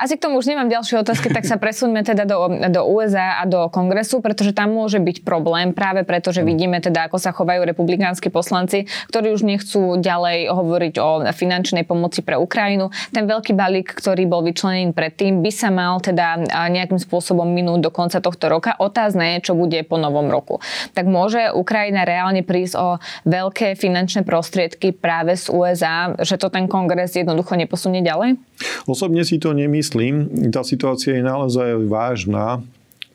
Asi 0.00 0.16
k 0.16 0.24
tomu 0.24 0.40
už 0.40 0.48
nemám 0.48 0.72
ďalšie 0.72 1.04
otázky, 1.04 1.28
tak 1.28 1.44
sa 1.44 1.60
presuňme 1.60 2.00
teda 2.00 2.24
do, 2.24 2.48
do 2.72 2.82
USA 2.88 3.36
a 3.36 3.44
do 3.44 3.68
kongresu, 3.68 4.24
pretože 4.24 4.56
tam 4.56 4.72
môže 4.72 4.96
byť 4.96 5.28
problém 5.28 5.76
práve 5.76 6.08
preto, 6.08 6.32
že 6.32 6.40
vidíme 6.40 6.80
teda, 6.80 7.04
ako 7.04 7.20
sa 7.20 7.36
chovajú 7.36 7.68
republikánsky 7.68 8.32
poslanci, 8.32 8.88
ktorí 9.12 9.28
už 9.28 9.44
nechcú 9.44 10.00
ďalej 10.00 10.48
hovoriť 10.56 10.94
o 11.04 11.28
finančnej 11.36 11.84
pomoci 11.84 12.24
pre 12.24 12.40
Ukrajinu. 12.40 12.88
Ten 13.12 13.28
veľký 13.28 13.52
balík, 13.52 13.92
ktorý 13.92 14.24
bol 14.24 14.40
vyčlenený 14.40 14.96
predtým, 14.96 15.44
by 15.44 15.52
sa 15.52 15.68
mal 15.68 16.00
teda 16.00 16.48
nejakým 16.48 16.96
spôsobom 16.96 17.44
minúť 17.44 17.84
do 17.84 17.90
konca 17.92 18.24
tohto 18.24 18.48
roka. 18.48 18.80
Otázne 18.80 19.36
je, 19.36 19.52
čo 19.52 19.52
bude 19.52 19.84
po 19.84 20.00
novom 20.00 20.32
roku. 20.32 20.64
Tak 20.96 21.04
môže 21.04 21.52
Ukrajina 21.52 22.08
reálne 22.08 22.40
prísť 22.40 22.74
o 22.80 22.88
veľké 23.28 23.76
finančné 23.76 24.24
prostriedky 24.24 24.96
práve 24.96 25.36
z 25.36 25.52
USA, 25.52 26.16
že 26.24 26.40
to 26.40 26.48
ten 26.48 26.72
kongres 26.72 27.12
jednoducho 27.12 27.52
neposunie 27.52 28.00
ďalej? 28.00 28.40
Osobne 28.84 29.24
si 29.24 29.40
to 29.40 29.56
nemyslím. 29.56 30.48
Tá 30.52 30.60
situácia 30.64 31.16
je 31.16 31.24
naozaj 31.24 31.86
vážna. 31.88 32.60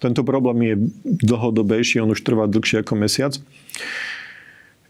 Tento 0.01 0.27
problém 0.27 0.59
je 0.61 0.75
dlhodobejší, 1.25 2.03
on 2.03 2.11
už 2.11 2.21
trvá 2.21 2.45
dlhšie 2.51 2.83
ako 2.83 2.93
mesiac. 2.99 3.33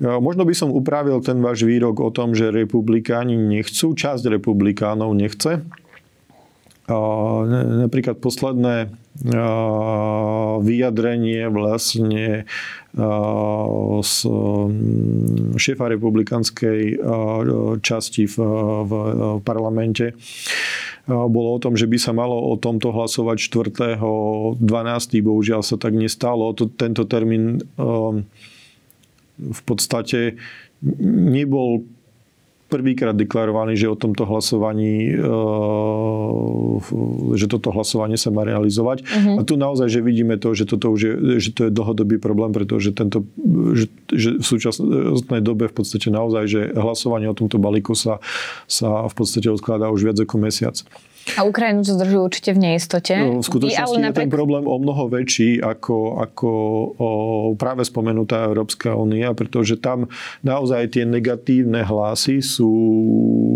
Možno 0.02 0.44
by 0.44 0.52
som 0.52 0.76
upravil 0.76 1.24
ten 1.24 1.40
váš 1.40 1.64
výrok 1.64 2.04
o 2.04 2.12
tom, 2.12 2.36
že 2.36 2.52
republikáni 2.52 3.40
nechcú, 3.40 3.96
časť 3.96 4.28
republikánov 4.28 5.16
nechce. 5.16 5.64
Napríklad 7.88 8.20
posledné 8.20 8.92
vyjadrenie 10.60 11.48
vlastne 11.48 12.44
z 14.04 14.16
šéfa 15.56 15.86
republikanskej 15.92 17.00
časti 17.80 18.24
v, 18.28 18.36
v 18.84 18.92
parlamente 19.44 20.16
bolo 21.06 21.56
o 21.56 21.62
tom, 21.62 21.78
že 21.78 21.86
by 21.86 21.98
sa 22.02 22.12
malo 22.18 22.34
o 22.34 22.58
tomto 22.58 22.90
hlasovať 22.90 23.38
4.12. 24.02 24.58
Bohužiaľ 25.22 25.62
sa 25.62 25.78
tak 25.78 25.94
nestalo. 25.94 26.50
Tento 26.58 27.06
termín 27.06 27.62
v 29.36 29.62
podstate 29.68 30.40
nebol 31.06 31.86
prvýkrát 32.66 33.14
deklarovaný, 33.14 33.78
že 33.78 33.88
o 33.92 33.96
tomto 33.98 34.26
hlasovaní, 34.26 35.14
e, 35.14 35.18
že 37.38 37.46
toto 37.46 37.70
hlasovanie 37.70 38.18
sa 38.18 38.34
má 38.34 38.42
realizovať. 38.42 39.06
Uh-huh. 39.06 39.40
A 39.40 39.42
tu 39.46 39.56
naozaj, 39.56 39.88
že 39.90 40.02
vidíme 40.02 40.42
to, 40.42 40.58
že 40.58 40.66
toto 40.66 40.90
už 40.90 41.02
je, 41.02 41.14
že 41.38 41.54
to 41.54 41.70
je 41.70 41.72
dlhodobý 41.72 42.18
problém, 42.18 42.50
pretože 42.52 42.92
tento, 42.92 43.24
že, 43.78 43.86
že 44.10 44.30
v 44.42 44.46
súčasnej 44.46 45.42
dobe 45.46 45.70
v 45.70 45.76
podstate 45.78 46.10
naozaj, 46.10 46.44
že 46.50 46.62
hlasovanie 46.74 47.30
o 47.30 47.38
tomto 47.38 47.62
balíku 47.62 47.94
sa, 47.94 48.18
sa 48.66 49.06
v 49.06 49.14
podstate 49.14 49.48
odkladá 49.48 49.94
už 49.94 50.12
viac 50.12 50.18
ako 50.18 50.36
mesiac. 50.42 50.76
A 51.34 51.42
Ukrajinu 51.42 51.82
to 51.82 51.98
zdržujú 51.98 52.22
určite 52.22 52.54
v 52.54 52.60
neistote. 52.62 53.18
No, 53.18 53.42
v 53.42 53.46
skutočnosti 53.46 53.98
je 53.98 54.14
ten 54.14 54.30
problém 54.30 54.70
o 54.70 54.78
mnoho 54.78 55.10
väčší 55.10 55.58
ako, 55.58 56.22
ako 56.22 56.50
o 57.02 57.10
práve 57.58 57.82
spomenutá 57.82 58.46
Európska 58.46 58.94
únia, 58.94 59.34
pretože 59.34 59.82
tam 59.82 60.06
naozaj 60.46 60.94
tie 60.94 61.04
negatívne 61.10 61.82
hlasy 61.82 62.46
sú 62.46 62.72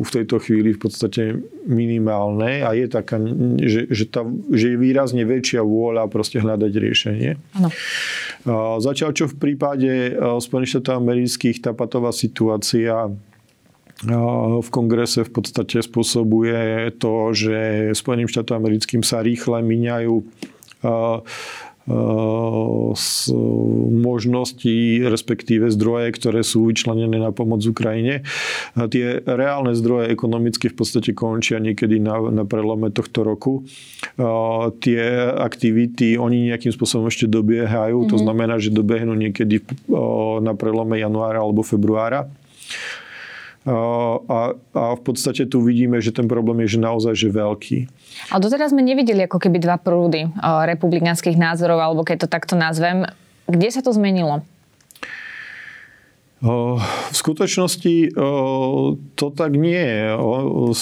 v 0.01 0.09
tejto 0.09 0.41
chvíli 0.41 0.73
v 0.73 0.81
podstate 0.81 1.37
minimálne 1.69 2.65
a 2.65 2.73
je 2.73 2.89
taká, 2.89 3.21
že, 3.61 3.85
že, 3.93 4.05
tá, 4.09 4.25
že 4.49 4.73
je 4.73 4.77
výrazne 4.81 5.21
väčšia 5.21 5.61
vôľa 5.61 6.09
proste 6.09 6.41
hľadať 6.41 6.71
riešenie. 6.73 7.31
Ano. 7.61 7.69
Zatiaľ, 8.81 9.13
čo 9.13 9.29
v 9.29 9.35
prípade 9.37 10.17
Spojených 10.17 10.79
štátov 10.79 11.05
amerických 11.05 11.61
tá 11.61 11.71
patová 11.77 12.09
situácia 12.09 13.13
v 13.99 14.69
kongrese 14.71 15.27
v 15.27 15.31
podstate 15.31 15.83
spôsobuje 15.83 16.87
to, 17.03 17.35
že 17.35 17.91
Spojeným 17.91 18.31
štátom 18.31 18.55
americkým 18.55 19.03
sa 19.03 19.19
rýchle 19.19 19.59
míňajú 19.59 20.15
možnosti, 23.89 24.77
respektíve 25.09 25.73
zdroje, 25.73 26.13
ktoré 26.13 26.45
sú 26.45 26.69
vyčlenené 26.69 27.17
na 27.17 27.33
pomoc 27.33 27.65
Ukrajine. 27.65 28.21
Tie 28.77 29.25
reálne 29.25 29.73
zdroje 29.73 30.13
ekonomicky 30.13 30.69
v 30.69 30.75
podstate 30.77 31.17
končia 31.17 31.57
niekedy 31.57 31.97
na, 31.97 32.21
na 32.29 32.45
prelome 32.45 32.93
tohto 32.93 33.25
roku. 33.25 33.65
Tie 34.85 35.01
aktivity, 35.33 36.13
oni 36.15 36.53
nejakým 36.53 36.69
spôsobom 36.69 37.09
ešte 37.09 37.25
dobiehajú, 37.25 38.05
mm-hmm. 38.05 38.11
to 38.13 38.15
mhm. 38.21 38.23
znamená, 38.23 38.55
že 38.61 38.69
dobehnú 38.69 39.17
niekedy 39.17 39.65
na 40.45 40.53
prelome 40.53 41.01
januára 41.01 41.41
alebo 41.41 41.65
februára. 41.65 42.29
A, 43.69 44.57
a 44.73 44.83
v 44.97 45.01
podstate 45.05 45.45
tu 45.45 45.61
vidíme, 45.61 46.01
že 46.01 46.09
ten 46.09 46.25
problém 46.25 46.65
je 46.65 46.73
že 46.75 46.79
naozaj 46.81 47.13
že 47.13 47.29
veľký. 47.29 47.77
Ale 48.33 48.41
doteraz 48.41 48.73
sme 48.73 48.81
nevideli 48.81 49.29
ako 49.29 49.37
keby 49.37 49.61
dva 49.61 49.77
prúdy 49.77 50.25
republikánskych 50.41 51.37
názorov, 51.37 51.77
alebo 51.77 52.01
keď 52.01 52.25
to 52.25 52.27
takto 52.33 52.57
nazvem. 52.57 53.05
Kde 53.45 53.69
sa 53.69 53.85
to 53.85 53.93
zmenilo? 53.93 54.41
V 56.39 57.11
skutočnosti 57.11 58.15
to 59.19 59.27
tak 59.35 59.51
nie 59.59 59.75
je. 59.75 60.15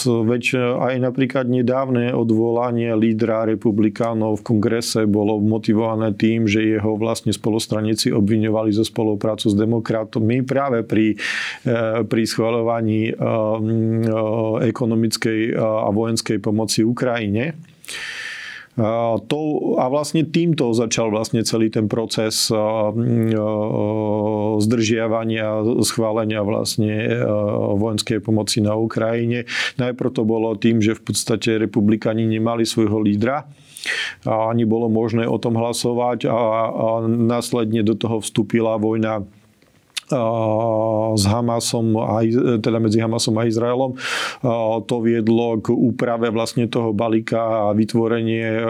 Veď 0.05 0.43
aj 0.77 0.93
napríklad 1.01 1.49
nedávne 1.49 2.13
odvolanie 2.13 2.93
lídra 2.93 3.49
republikánov 3.49 4.45
v 4.45 4.53
kongrese 4.53 5.09
bolo 5.09 5.41
motivované 5.41 6.13
tým, 6.13 6.45
že 6.45 6.77
jeho 6.77 6.93
vlastne 7.01 7.33
spolostranici 7.33 8.13
obviňovali 8.13 8.69
zo 8.69 8.85
spoluprácu 8.85 9.49
s 9.49 9.57
demokratmi 9.57 10.45
práve 10.45 10.85
pri, 10.85 11.17
e, 11.65 12.05
pri 12.05 12.23
schváľovaní 12.29 13.17
ekonomickej 14.61 15.57
a 15.57 15.89
vojenskej 15.89 16.37
pomoci 16.37 16.85
Ukrajine. 16.85 17.57
A 18.77 19.85
vlastne 19.89 20.21
týmto 20.21 20.69
začal 20.69 21.09
vlastne 21.09 21.41
celý 21.41 21.73
ten 21.73 21.89
proces 21.89 22.53
zdržiavania, 24.61 25.65
schválenia 25.81 26.45
vlastne 26.45 26.93
vojenskej 27.73 28.21
pomoci 28.21 28.61
na 28.61 28.77
Ukrajine. 28.77 29.49
Najprv 29.81 30.09
to 30.13 30.23
bolo 30.23 30.53
tým, 30.53 30.77
že 30.77 30.93
v 30.93 31.09
podstate 31.09 31.57
republikani 31.57 32.29
nemali 32.29 32.69
svojho 32.69 33.01
lídra, 33.01 33.49
a 34.27 34.51
ani 34.51 34.67
bolo 34.67 34.91
možné 34.91 35.23
o 35.23 35.39
tom 35.39 35.55
hlasovať 35.55 36.27
a, 36.27 36.35
a 36.67 36.87
následne 37.07 37.87
do 37.87 37.95
toho 37.95 38.19
vstúpila 38.19 38.75
vojna 38.75 39.23
s 40.07 41.23
Hamasom, 41.27 41.99
teda 42.63 42.79
medzi 42.79 43.03
Hamasom 43.03 43.35
a 43.37 43.43
Izraelom. 43.43 43.99
To 44.87 44.95
viedlo 45.03 45.59
k 45.59 45.75
úprave 45.75 46.31
vlastne 46.31 46.67
toho 46.71 46.95
balíka 46.95 47.69
a 47.69 47.75
vytvorenie 47.75 48.63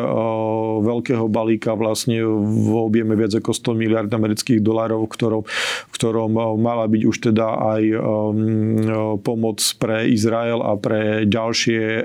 veľkého 0.81 1.29
balíka 1.29 1.77
vlastne 1.77 2.25
v 2.25 2.73
objeme 2.73 3.13
viac 3.13 3.37
ako 3.37 3.53
100 3.53 3.77
miliard 3.77 4.09
amerických 4.09 4.65
dolárov, 4.65 5.05
v 5.05 5.11
ktorom, 5.13 5.43
ktorom 5.93 6.31
mala 6.57 6.89
byť 6.89 7.01
už 7.05 7.17
teda 7.29 7.47
aj 7.77 7.83
pomoc 9.21 9.61
pre 9.77 10.09
Izrael 10.09 10.61
a 10.65 10.73
pre 10.73 11.29
ďalšie 11.29 12.01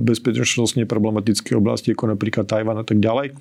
bezpečnostne 0.00 0.88
problematické 0.88 1.52
oblasti, 1.52 1.92
ako 1.92 2.16
napríklad 2.16 2.48
Tajvan 2.48 2.80
a 2.80 2.84
tak 2.88 2.96
ďalej 2.96 3.36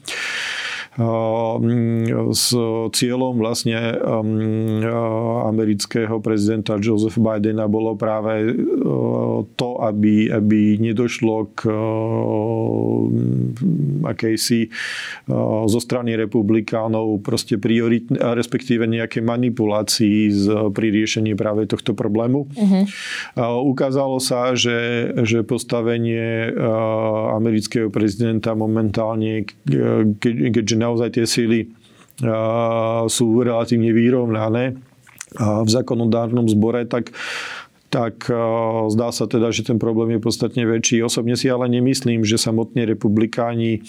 s 2.32 2.48
cieľom 2.96 3.36
vlastne 3.36 3.76
amerického 5.44 6.24
prezidenta 6.24 6.80
Joseph 6.80 7.20
Bidena 7.20 7.68
bolo 7.68 8.00
práve 8.00 8.56
to, 9.60 9.70
aby, 9.84 10.32
aby 10.32 10.80
nedošlo 10.80 11.52
k 11.52 11.68
akejsi 14.08 14.72
zo 15.68 15.80
strany 15.84 16.16
republikánov 16.16 17.20
proste 17.28 17.60
priorit, 17.60 18.08
respektíve 18.16 18.88
nejaké 18.88 19.20
manipulácii 19.20 20.32
z, 20.32 20.44
pri 20.72 20.96
riešení 20.96 21.36
práve 21.36 21.68
tohto 21.68 21.92
problému. 21.92 22.48
Uh-huh. 22.48 22.86
Ukázalo 23.68 24.24
sa, 24.24 24.56
že, 24.56 25.12
že 25.28 25.44
postavenie 25.44 26.56
amerického 27.36 27.92
prezidenta 27.92 28.56
momentálne, 28.56 29.44
keďže 30.24 30.76
naozaj 30.86 31.18
tie 31.18 31.26
síly 31.26 31.74
sú 33.10 33.26
relatívne 33.42 33.90
vyrovnané 33.90 34.78
v 35.42 35.70
zákonodárnom 35.70 36.46
zbore, 36.48 36.86
tak 36.86 37.10
tak 37.86 38.28
zdá 38.92 39.08
sa 39.16 39.24
teda, 39.24 39.56
že 39.56 39.64
ten 39.64 39.80
problém 39.80 40.20
je 40.20 40.20
podstatne 40.20 40.68
väčší. 40.68 41.00
Osobne 41.00 41.40
si 41.40 41.48
ale 41.48 41.72
nemyslím, 41.72 42.28
že 42.28 42.36
samotní 42.36 42.84
republikáni 42.84 43.88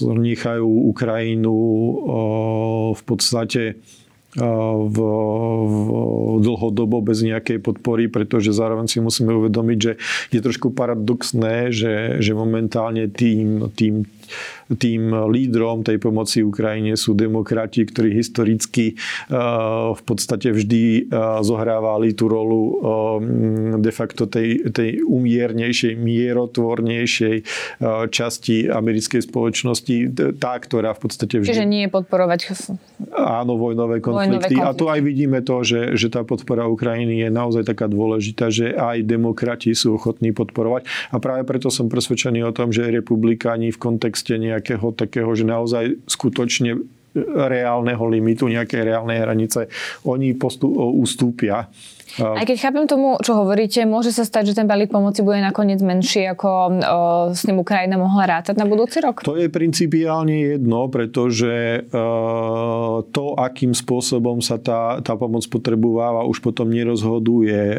nechajú 0.00 0.68
Ukrajinu 0.88 1.56
v 2.96 3.02
podstate 3.04 3.76
v, 4.36 4.96
v 4.96 5.78
dlhodobo 6.38 7.02
bez 7.02 7.26
nejakej 7.26 7.58
podpory, 7.58 8.06
pretože 8.06 8.54
zároveň 8.54 8.86
si 8.86 9.02
musíme 9.02 9.34
uvedomiť, 9.34 9.78
že 9.78 9.92
je 10.30 10.40
trošku 10.40 10.70
paradoxné, 10.70 11.74
že, 11.74 12.22
že 12.22 12.32
momentálne 12.36 13.10
tým, 13.10 13.70
tým 13.74 14.06
tým 14.70 15.10
lídrom 15.30 15.82
tej 15.82 15.98
pomoci 15.98 16.46
Ukrajine 16.46 16.94
sú 16.94 17.14
demokrati, 17.18 17.82
ktorí 17.82 18.14
historicky 18.14 18.94
eh, 18.94 19.36
v 19.90 20.02
podstate 20.04 20.54
vždy 20.54 20.82
eh, 20.84 21.02
zohrávali 21.42 22.14
tú 22.14 22.30
rolu 22.30 22.60
eh, 22.62 22.74
de 23.80 23.92
facto 23.94 24.30
tej, 24.30 24.70
tej 24.70 25.02
umiernejšej, 25.02 25.96
mierotvornejšej 25.96 27.36
časti 28.10 28.68
americkej 28.68 29.24
spoločnosti, 29.24 29.96
tá, 30.36 30.54
ktorá 30.58 30.92
v 30.94 31.00
podstate 31.00 31.40
vždy... 31.40 31.50
Čiže 31.50 31.66
nie 31.66 31.82
je 31.86 31.90
podporovať... 31.90 32.40
Áno, 33.16 33.56
vojnové 33.56 33.98
konflikty. 33.98 34.36
Vojnové 34.36 34.46
konflikty. 34.52 34.70
A 34.70 34.76
tu 34.76 34.84
aj 34.92 35.00
vidíme 35.00 35.38
to, 35.42 35.62
že, 35.64 35.96
že 35.96 36.12
tá 36.12 36.22
podpora 36.22 36.68
Ukrajiny 36.68 37.26
je 37.26 37.28
naozaj 37.32 37.64
taká 37.66 37.88
dôležitá, 37.88 38.52
že 38.52 38.76
aj 38.76 39.02
demokrati 39.06 39.72
sú 39.72 39.96
ochotní 39.96 40.30
podporovať. 40.36 40.86
A 41.10 41.16
práve 41.18 41.42
preto 41.48 41.72
som 41.72 41.88
presvedčený 41.88 42.44
o 42.46 42.52
tom, 42.52 42.70
že 42.70 42.86
republikáni 42.86 43.72
v 43.72 43.78
kontexte 43.80 44.19
nejak 44.26 44.40
nejakého 44.60 44.92
takého, 44.92 45.30
že 45.32 45.44
naozaj 45.48 45.84
skutočne 46.04 46.80
reálneho 47.26 48.04
limitu, 48.06 48.46
nejakej 48.46 48.86
reálnej 48.86 49.18
hranice, 49.18 49.66
oni 50.06 50.34
postup, 50.38 50.70
ustúpia 50.78 51.66
aj 52.18 52.44
keď 52.44 52.56
chápem 52.58 52.84
tomu, 52.90 53.16
čo 53.22 53.38
hovoríte, 53.38 53.86
môže 53.86 54.10
sa 54.10 54.26
stať, 54.26 54.52
že 54.52 54.58
ten 54.58 54.66
balík 54.66 54.90
pomoci 54.90 55.22
bude 55.22 55.38
nakoniec 55.38 55.78
menší, 55.78 56.26
ako 56.34 56.48
o, 56.50 56.70
s 57.30 57.46
ním 57.46 57.62
Ukrajina 57.62 57.94
mohla 57.94 58.26
rátať 58.26 58.58
na 58.58 58.66
budúci 58.66 58.98
rok? 58.98 59.22
To 59.22 59.38
je 59.38 59.46
principiálne 59.46 60.58
jedno, 60.58 60.90
pretože 60.90 61.86
e, 61.86 62.00
to, 63.14 63.24
akým 63.38 63.72
spôsobom 63.72 64.42
sa 64.42 64.58
tá, 64.58 64.98
tá 65.00 65.14
pomoc 65.14 65.46
potrebováva, 65.46 66.26
už 66.26 66.42
potom 66.42 66.68
nerozhoduje 66.72 67.78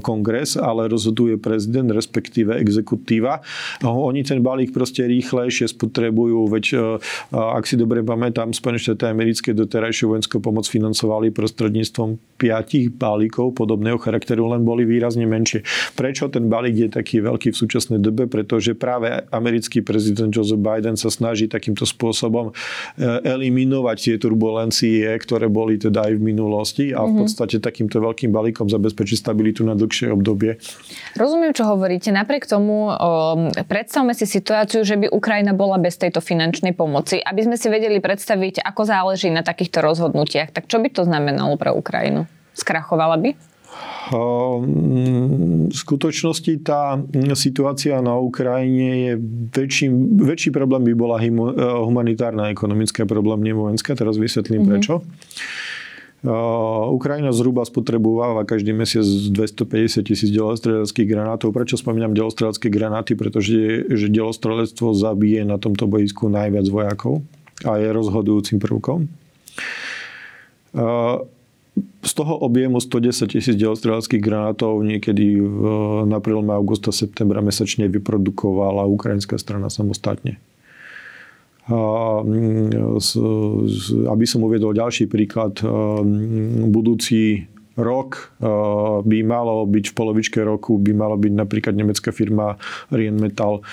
kongres, 0.00 0.56
ale 0.56 0.88
rozhoduje 0.88 1.36
prezident, 1.36 1.92
respektíve 1.92 2.56
exekutíva. 2.56 3.44
Oni 3.84 4.24
ten 4.24 4.40
balík 4.40 4.72
proste 4.72 5.04
rýchlejšie 5.04 5.68
spotrebujú, 5.68 6.48
veď 6.48 6.64
e, 6.72 6.78
ak 7.36 7.68
si 7.68 7.76
dobre 7.76 8.00
pamätám, 8.00 8.56
Spojené 8.56 8.80
štáty 8.80 9.12
americké 9.12 9.52
doterajšiu 9.52 10.16
vojenskú 10.16 10.40
pomoc 10.40 10.64
financovali 10.66 11.32
prostredníctvom 11.32 12.40
piatich 12.40 12.92
balíkov 12.92 13.09
podobného 13.54 13.96
charakteru, 13.98 14.50
len 14.52 14.62
boli 14.62 14.84
výrazne 14.84 15.24
menšie. 15.24 15.64
Prečo 15.96 16.28
ten 16.28 16.46
balík 16.46 16.76
je 16.76 16.88
taký 16.90 17.22
veľký 17.24 17.54
v 17.54 17.56
súčasnej 17.56 17.98
dobe? 17.98 18.28
Pretože 18.30 18.76
práve 18.76 19.24
americký 19.30 19.80
prezident 19.80 20.30
Joseph 20.30 20.60
Biden 20.60 20.94
sa 20.94 21.08
snaží 21.08 21.50
takýmto 21.50 21.88
spôsobom 21.88 22.50
e, 22.50 22.52
eliminovať 23.26 23.96
tie 23.98 24.16
turbulencie, 24.20 25.06
ktoré 25.20 25.50
boli 25.50 25.80
teda 25.80 26.10
aj 26.10 26.12
v 26.18 26.22
minulosti 26.22 26.84
a 26.92 27.04
v 27.06 27.12
mhm. 27.14 27.18
podstate 27.24 27.56
takýmto 27.58 28.02
veľkým 28.02 28.30
balíkom 28.30 28.66
zabezpečí 28.70 29.18
stabilitu 29.18 29.62
na 29.66 29.74
dlhšie 29.74 30.10
obdobie. 30.12 30.60
Rozumiem, 31.14 31.52
čo 31.54 31.66
hovoríte. 31.66 32.10
Napriek 32.10 32.46
tomu 32.46 32.90
o, 32.90 32.94
predstavme 33.66 34.12
si 34.16 34.24
situáciu, 34.26 34.82
že 34.82 34.96
by 34.96 35.12
Ukrajina 35.12 35.52
bola 35.52 35.76
bez 35.76 35.98
tejto 36.00 36.22
finančnej 36.22 36.72
pomoci. 36.72 37.20
Aby 37.20 37.46
sme 37.46 37.56
si 37.60 37.68
vedeli 37.68 37.98
predstaviť, 37.98 38.64
ako 38.64 38.82
záleží 38.86 39.28
na 39.28 39.44
takýchto 39.44 39.84
rozhodnutiach, 39.84 40.50
tak 40.54 40.66
čo 40.66 40.78
by 40.80 40.88
to 40.90 41.02
znamenalo 41.04 41.54
pre 41.60 41.70
Ukrajinu? 41.70 42.26
Skrachovala 42.60 43.16
by? 43.16 43.30
V 45.70 45.72
skutočnosti 45.72 46.52
tá 46.66 46.98
situácia 47.38 47.96
na 48.02 48.18
Ukrajine 48.18 48.88
je 49.06 49.12
väčší, 49.54 49.86
väčší 50.20 50.50
problém 50.50 50.82
by 50.82 50.92
bola 50.98 51.16
humanitárna 51.86 52.50
ekonomická 52.50 53.06
problém, 53.06 53.40
nie 53.46 53.54
vojenská. 53.54 53.94
Teraz 53.94 54.18
vysvetlím 54.18 54.66
mm-hmm. 54.66 54.72
prečo. 54.74 54.94
Ukrajina 56.90 57.32
zhruba 57.32 57.64
spotrebováva 57.64 58.44
každý 58.44 58.76
mesiac 58.76 59.06
250 59.06 60.04
tisíc 60.04 60.28
delostreleckých 60.34 61.08
granátov. 61.08 61.54
Prečo 61.54 61.80
spomínam 61.80 62.12
delostrelecké 62.12 62.68
granáty? 62.68 63.16
Pretože 63.16 63.88
že 63.88 64.06
delostrelectvo 64.12 64.92
zabije 64.92 65.46
na 65.48 65.56
tomto 65.56 65.88
bojisku 65.88 66.28
najviac 66.28 66.66
vojakov 66.68 67.24
a 67.64 67.80
je 67.80 67.88
rozhodujúcim 67.88 68.60
prvkom 68.60 69.08
z 72.02 72.12
toho 72.14 72.38
objemu 72.40 72.80
110 72.80 73.30
tisíc 73.30 73.56
delostreleckých 73.56 74.22
granátov 74.22 74.82
niekedy 74.82 75.40
v, 75.40 75.62
na 76.08 76.18
apríl, 76.18 76.40
augusta, 76.40 76.90
septembra 76.90 77.44
mesačne 77.44 77.86
vyprodukovala 77.88 78.88
ukrajinská 78.88 79.36
strana 79.36 79.68
samostatne. 79.68 80.40
Mm, 81.70 82.98
aby 84.10 84.24
som 84.26 84.42
uviedol 84.42 84.74
ďalší 84.74 85.06
príklad, 85.06 85.62
budúci 86.66 87.46
rok 87.80 88.36
by 89.02 89.18
malo 89.24 89.64
byť 89.64 89.84
v 89.90 89.94
polovičke 89.96 90.38
roku, 90.44 90.76
by 90.76 90.92
malo 90.92 91.16
byť 91.16 91.32
napríklad 91.32 91.74
nemecká 91.74 92.12
firma 92.12 92.60
Rheinmetall 92.92 93.64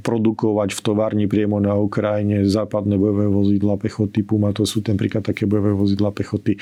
produkovať 0.00 0.70
v 0.72 0.80
továrni 0.80 1.26
priamo 1.26 1.58
na 1.58 1.74
Ukrajine 1.74 2.46
západné 2.46 2.94
bojové 2.94 3.26
vozidla 3.26 3.74
pechoty 3.74 4.22
Puma. 4.22 4.54
To 4.54 4.62
sú 4.62 4.80
ten 4.80 4.94
príklad 4.94 5.26
také 5.26 5.44
bojové 5.44 5.74
vozidla 5.74 6.14
pechoty, 6.14 6.56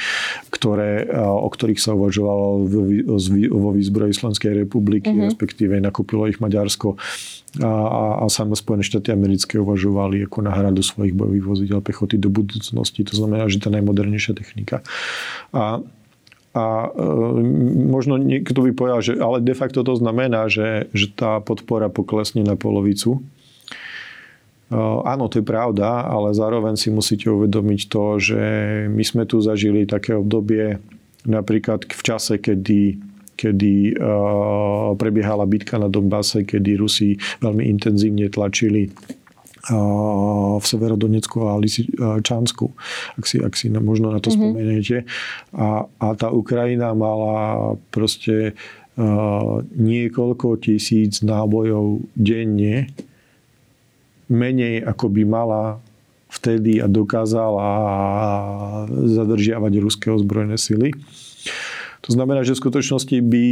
ktoré, 0.49 1.07
o 1.21 1.49
ktorých 1.49 1.81
sa 1.81 1.93
uvažovalo 1.93 2.65
vo 3.53 3.71
výzbroji 3.77 4.13
Slovenskej 4.17 4.65
republiky, 4.65 5.13
mm-hmm. 5.13 5.29
respektíve 5.29 5.77
nakúpilo 5.79 6.25
ich 6.27 6.41
Maďarsko 6.41 6.97
a, 7.61 7.69
a, 7.69 8.03
a 8.25 8.33
samé 8.33 8.57
Spojené 8.57 8.81
štáty 8.81 9.13
americké 9.13 9.61
uvažovali 9.61 10.25
ako 10.25 10.41
náhradu 10.41 10.81
svojich 10.81 11.13
bojových 11.13 11.45
vozidel 11.45 11.81
pechoty 11.85 12.17
do 12.17 12.33
budúcnosti. 12.33 13.05
To 13.05 13.15
znamená, 13.19 13.45
že 13.53 13.61
tá 13.61 13.69
najmodernejšia 13.69 14.33
technika. 14.33 14.81
A, 15.53 15.81
a 16.53 16.65
e, 16.89 16.91
možno 17.89 18.21
niekto 18.21 18.61
by 18.65 18.73
povedal, 18.77 19.01
že 19.01 19.13
ale 19.21 19.41
de 19.41 19.55
facto 19.57 19.81
to 19.85 19.95
znamená, 19.97 20.49
že, 20.53 20.91
že 20.93 21.13
tá 21.13 21.41
podpora 21.41 21.89
poklesne 21.89 22.45
na 22.45 22.57
polovicu. 22.57 23.19
E, 23.19 23.21
áno, 24.83 25.29
to 25.33 25.41
je 25.41 25.45
pravda, 25.45 26.05
ale 26.05 26.37
zároveň 26.37 26.77
si 26.77 26.93
musíte 26.93 27.29
uvedomiť 27.29 27.81
to, 27.89 28.05
že 28.21 28.43
my 28.89 29.03
sme 29.05 29.25
tu 29.25 29.41
zažili 29.41 29.89
také 29.89 30.17
obdobie 30.17 30.81
napríklad 31.29 31.87
v 31.87 32.03
čase, 32.03 32.43
kedy 32.43 33.13
kedy 33.33 33.99
uh, 33.99 34.95
prebiehala 34.95 35.49
bitka 35.51 35.75
na 35.75 35.91
Donbase, 35.91 36.47
kedy 36.47 36.79
Rusi 36.79 37.19
veľmi 37.43 37.67
intenzívne 37.67 38.31
tlačili 38.31 38.93
v 40.59 40.65
Severodonecku 40.67 41.39
a 41.47 41.55
Lisičansku, 41.55 42.67
ak 43.15 43.25
si, 43.31 43.39
ak 43.39 43.55
si 43.55 43.71
možno 43.71 44.11
na 44.11 44.19
to 44.19 44.35
mm-hmm. 44.35 44.43
spomeniete. 44.43 44.97
A, 45.55 45.87
a 45.87 46.07
tá 46.19 46.35
Ukrajina 46.35 46.91
mala 46.99 47.79
proste 47.95 48.59
uh, 48.59 49.63
niekoľko 49.63 50.59
tisíc 50.59 51.23
nábojov 51.23 52.03
denne, 52.19 52.91
menej 54.27 54.83
ako 54.83 55.07
by 55.15 55.23
mala 55.23 55.63
vtedy 56.33 56.81
a 56.81 56.89
dokázala 56.89 57.69
zadržiavať 58.89 59.73
ruské 59.79 60.09
ozbrojené 60.09 60.57
sily. 60.57 60.91
To 62.03 62.11
znamená, 62.11 62.43
že 62.43 62.59
v 62.59 62.63
skutočnosti 62.67 63.17
by 63.23 63.47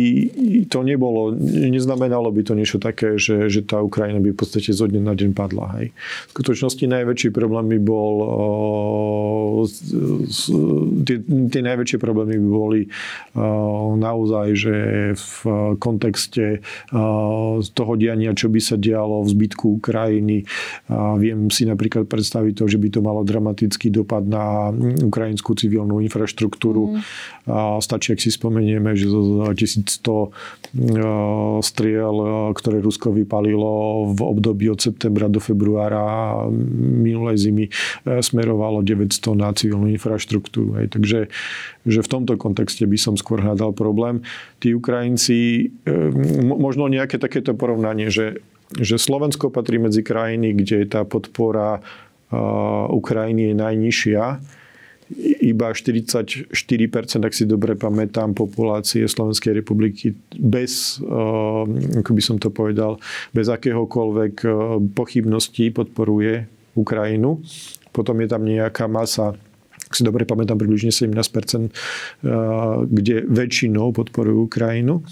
to 0.67 0.83
nebolo, 0.83 1.31
neznamenalo 1.71 2.35
by 2.35 2.43
to 2.43 2.59
niečo 2.59 2.83
také, 2.83 3.15
že, 3.15 3.47
že 3.47 3.63
tá 3.63 3.79
Ukrajina 3.79 4.19
by 4.19 4.35
v 4.35 4.39
podstate 4.43 4.75
zo 4.75 4.91
dňa 4.91 5.03
na 5.07 5.15
deň 5.15 5.31
padla. 5.39 5.79
Hej. 5.79 5.95
V 5.95 6.31
skutočnosti 6.35 6.83
najväčší 6.83 7.31
problém 7.31 7.71
by 7.71 7.79
bol, 7.79 8.15
tie, 11.07 11.23
tie 11.23 11.63
najväčšie 11.63 11.99
problémy 12.03 12.43
by 12.43 12.49
boli 12.51 12.81
naozaj, 14.03 14.47
že 14.59 14.75
v 15.15 15.35
kontexte 15.79 16.59
toho 17.71 17.93
diania, 17.95 18.35
čo 18.35 18.51
by 18.51 18.59
sa 18.59 18.75
dialo 18.75 19.23
v 19.23 19.31
zbytku 19.31 19.79
Ukrajiny, 19.79 20.43
viem 21.23 21.55
si 21.55 21.71
napríklad 21.71 22.11
predstaviť 22.11 22.53
to, 22.59 22.65
že 22.67 22.83
by 22.83 22.89
to 22.91 22.99
malo 22.99 23.23
dramatický 23.23 23.95
dopad 23.95 24.27
na 24.27 24.75
ukrajinskú 25.07 25.55
civilnú 25.55 26.03
infraštruktúru. 26.03 26.99
Mm. 26.99 27.79
Stačí, 27.79 28.11
ak 28.11 28.19
si 28.19 28.40
spomenieme, 28.41 28.97
že 28.97 29.13
zo 29.13 29.53
1100 29.53 30.01
e, 30.01 30.29
striel, 31.61 32.17
e, 32.17 32.29
ktoré 32.57 32.81
Rusko 32.81 33.13
vypalilo 33.13 34.09
v 34.17 34.21
období 34.25 34.73
od 34.73 34.81
septembra 34.81 35.29
do 35.29 35.45
februára 35.45 36.49
minulej 36.49 37.37
zimy, 37.37 37.69
e, 37.69 37.71
smerovalo 38.25 38.81
900 38.81 39.37
na 39.37 39.53
civilnú 39.53 39.93
infraštruktúru. 39.93 40.81
Hej. 40.81 40.97
Takže 40.97 41.19
že 41.85 42.01
v 42.01 42.09
tomto 42.09 42.41
kontexte 42.41 42.89
by 42.89 42.97
som 42.97 43.21
skôr 43.21 43.45
hľadal 43.45 43.77
problém. 43.77 44.25
Tí 44.61 44.77
Ukrajinci, 44.77 45.73
možno 46.45 46.93
nejaké 46.93 47.17
takéto 47.17 47.57
porovnanie, 47.57 48.13
že, 48.13 48.45
že 48.77 49.01
Slovensko 49.01 49.49
patrí 49.49 49.81
medzi 49.81 50.05
krajiny, 50.05 50.53
kde 50.53 50.85
tá 50.85 51.09
podpora 51.09 51.81
Ukrajiny 52.93 53.51
je 53.51 53.55
najnižšia 53.57 54.25
iba 55.41 55.75
44%, 55.75 56.51
ak 57.27 57.35
si 57.35 57.45
dobre 57.45 57.75
pamätám, 57.75 58.33
populácie 58.33 59.03
Slovenskej 59.11 59.59
republiky 59.59 60.15
bez, 60.39 61.03
eh, 61.03 61.99
ako 62.01 62.11
by 62.15 62.23
som 62.23 62.37
to 62.39 62.55
povedal, 62.55 63.03
bez 63.35 63.51
akéhokoľvek 63.51 64.35
eh, 64.47 64.53
pochybností 64.95 65.75
podporuje 65.75 66.47
Ukrajinu. 66.79 67.43
Potom 67.91 68.23
je 68.23 68.29
tam 68.31 68.47
nejaká 68.47 68.87
masa 68.87 69.35
ak 69.91 69.99
si 69.99 70.07
dobre 70.07 70.23
pamätám, 70.23 70.55
približne 70.55 70.95
17%, 70.95 71.67
eh, 71.67 72.31
kde 72.87 73.27
väčšinou 73.27 73.91
podporujú 73.91 74.47
Ukrajinu. 74.47 75.03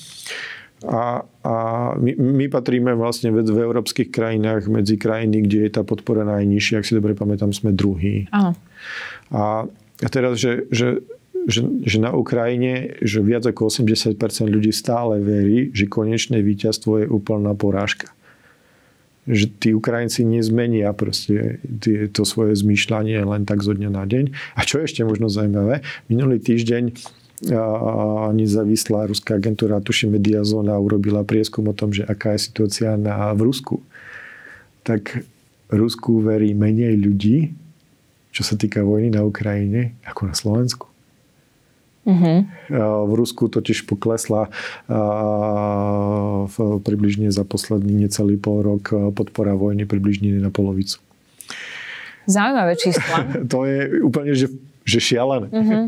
A, 0.87 1.27
a 1.43 1.55
my, 1.99 2.15
my 2.15 2.47
patríme 2.47 2.95
vlastne 2.95 3.35
v, 3.35 3.43
v 3.43 3.59
európskych 3.59 4.15
krajinách 4.15 4.71
medzi 4.71 4.95
krajiny, 4.95 5.43
kde 5.43 5.67
je 5.67 5.71
tá 5.75 5.83
podpora 5.83 6.23
najnižšia. 6.23 6.79
Ak 6.79 6.87
si 6.87 6.95
dobre 6.95 7.19
pamätám, 7.19 7.51
sme 7.51 7.75
druhý. 7.75 8.31
Aha. 8.31 8.55
A 9.35 9.67
a 9.99 10.07
teraz, 10.07 10.39
že, 10.39 10.71
že, 10.71 11.03
že, 11.51 11.67
že 11.83 11.99
na 11.99 12.15
Ukrajine, 12.15 12.99
že 13.03 13.19
viac 13.19 13.43
ako 13.47 13.73
80% 13.73 14.15
ľudí 14.47 14.71
stále 14.71 15.19
verí, 15.19 15.75
že 15.75 15.91
konečné 15.91 16.39
víťazstvo 16.39 17.03
je 17.03 17.07
úplná 17.11 17.57
porážka. 17.59 18.15
Že 19.29 19.45
tí 19.59 19.69
Ukrajinci 19.75 20.25
nezmenia 20.25 20.95
proste 20.95 21.61
to 22.15 22.23
svoje 22.23 22.57
zmýšľanie 22.57 23.21
len 23.27 23.43
tak 23.45 23.61
zo 23.61 23.75
dňa 23.75 23.91
na 23.91 24.07
deň. 24.07 24.57
A 24.57 24.61
čo 24.65 24.81
ešte 24.81 25.03
možno 25.03 25.27
zaujímavé, 25.29 25.83
minulý 26.07 26.41
týždeň 26.41 26.95
nezávislá 28.35 29.07
ruská 29.07 29.39
agentúra, 29.39 29.79
tuším 29.79 30.19
Mediazona, 30.19 30.75
urobila 30.75 31.23
prieskum 31.23 31.71
o 31.71 31.75
tom, 31.77 31.95
že 31.95 32.03
aká 32.03 32.35
je 32.35 32.51
situácia 32.51 32.99
na, 32.99 33.31
v 33.35 33.47
Rusku. 33.47 33.79
Tak 34.83 35.23
Rusku 35.71 36.19
verí 36.25 36.51
menej 36.57 36.99
ľudí, 36.99 37.55
čo 38.33 38.43
sa 38.45 38.55
týka 38.55 38.85
vojny 38.85 39.13
na 39.15 39.25
Ukrajine, 39.25 39.97
ako 40.05 40.21
na 40.29 40.35
Slovensku. 40.37 40.87
Uh-huh. 42.09 42.49
V 43.05 43.13
Rusku 43.13 43.53
totiž 43.53 43.85
poklesla 43.85 44.49
v, 46.49 46.57
približne 46.81 47.29
za 47.29 47.45
posledný 47.45 48.09
necelý 48.09 48.41
pol 48.41 48.65
rok 48.65 49.13
podpora 49.13 49.53
vojny 49.53 49.85
približne 49.85 50.41
na 50.41 50.49
polovicu. 50.49 51.05
Zaujímavé 52.25 52.81
čísla. 52.81 53.29
to 53.53 53.69
je 53.69 54.01
úplne, 54.05 54.33
že 54.33 54.49
že 54.89 55.05
šialené. 55.05 55.53
Mm-hmm. 55.53 55.83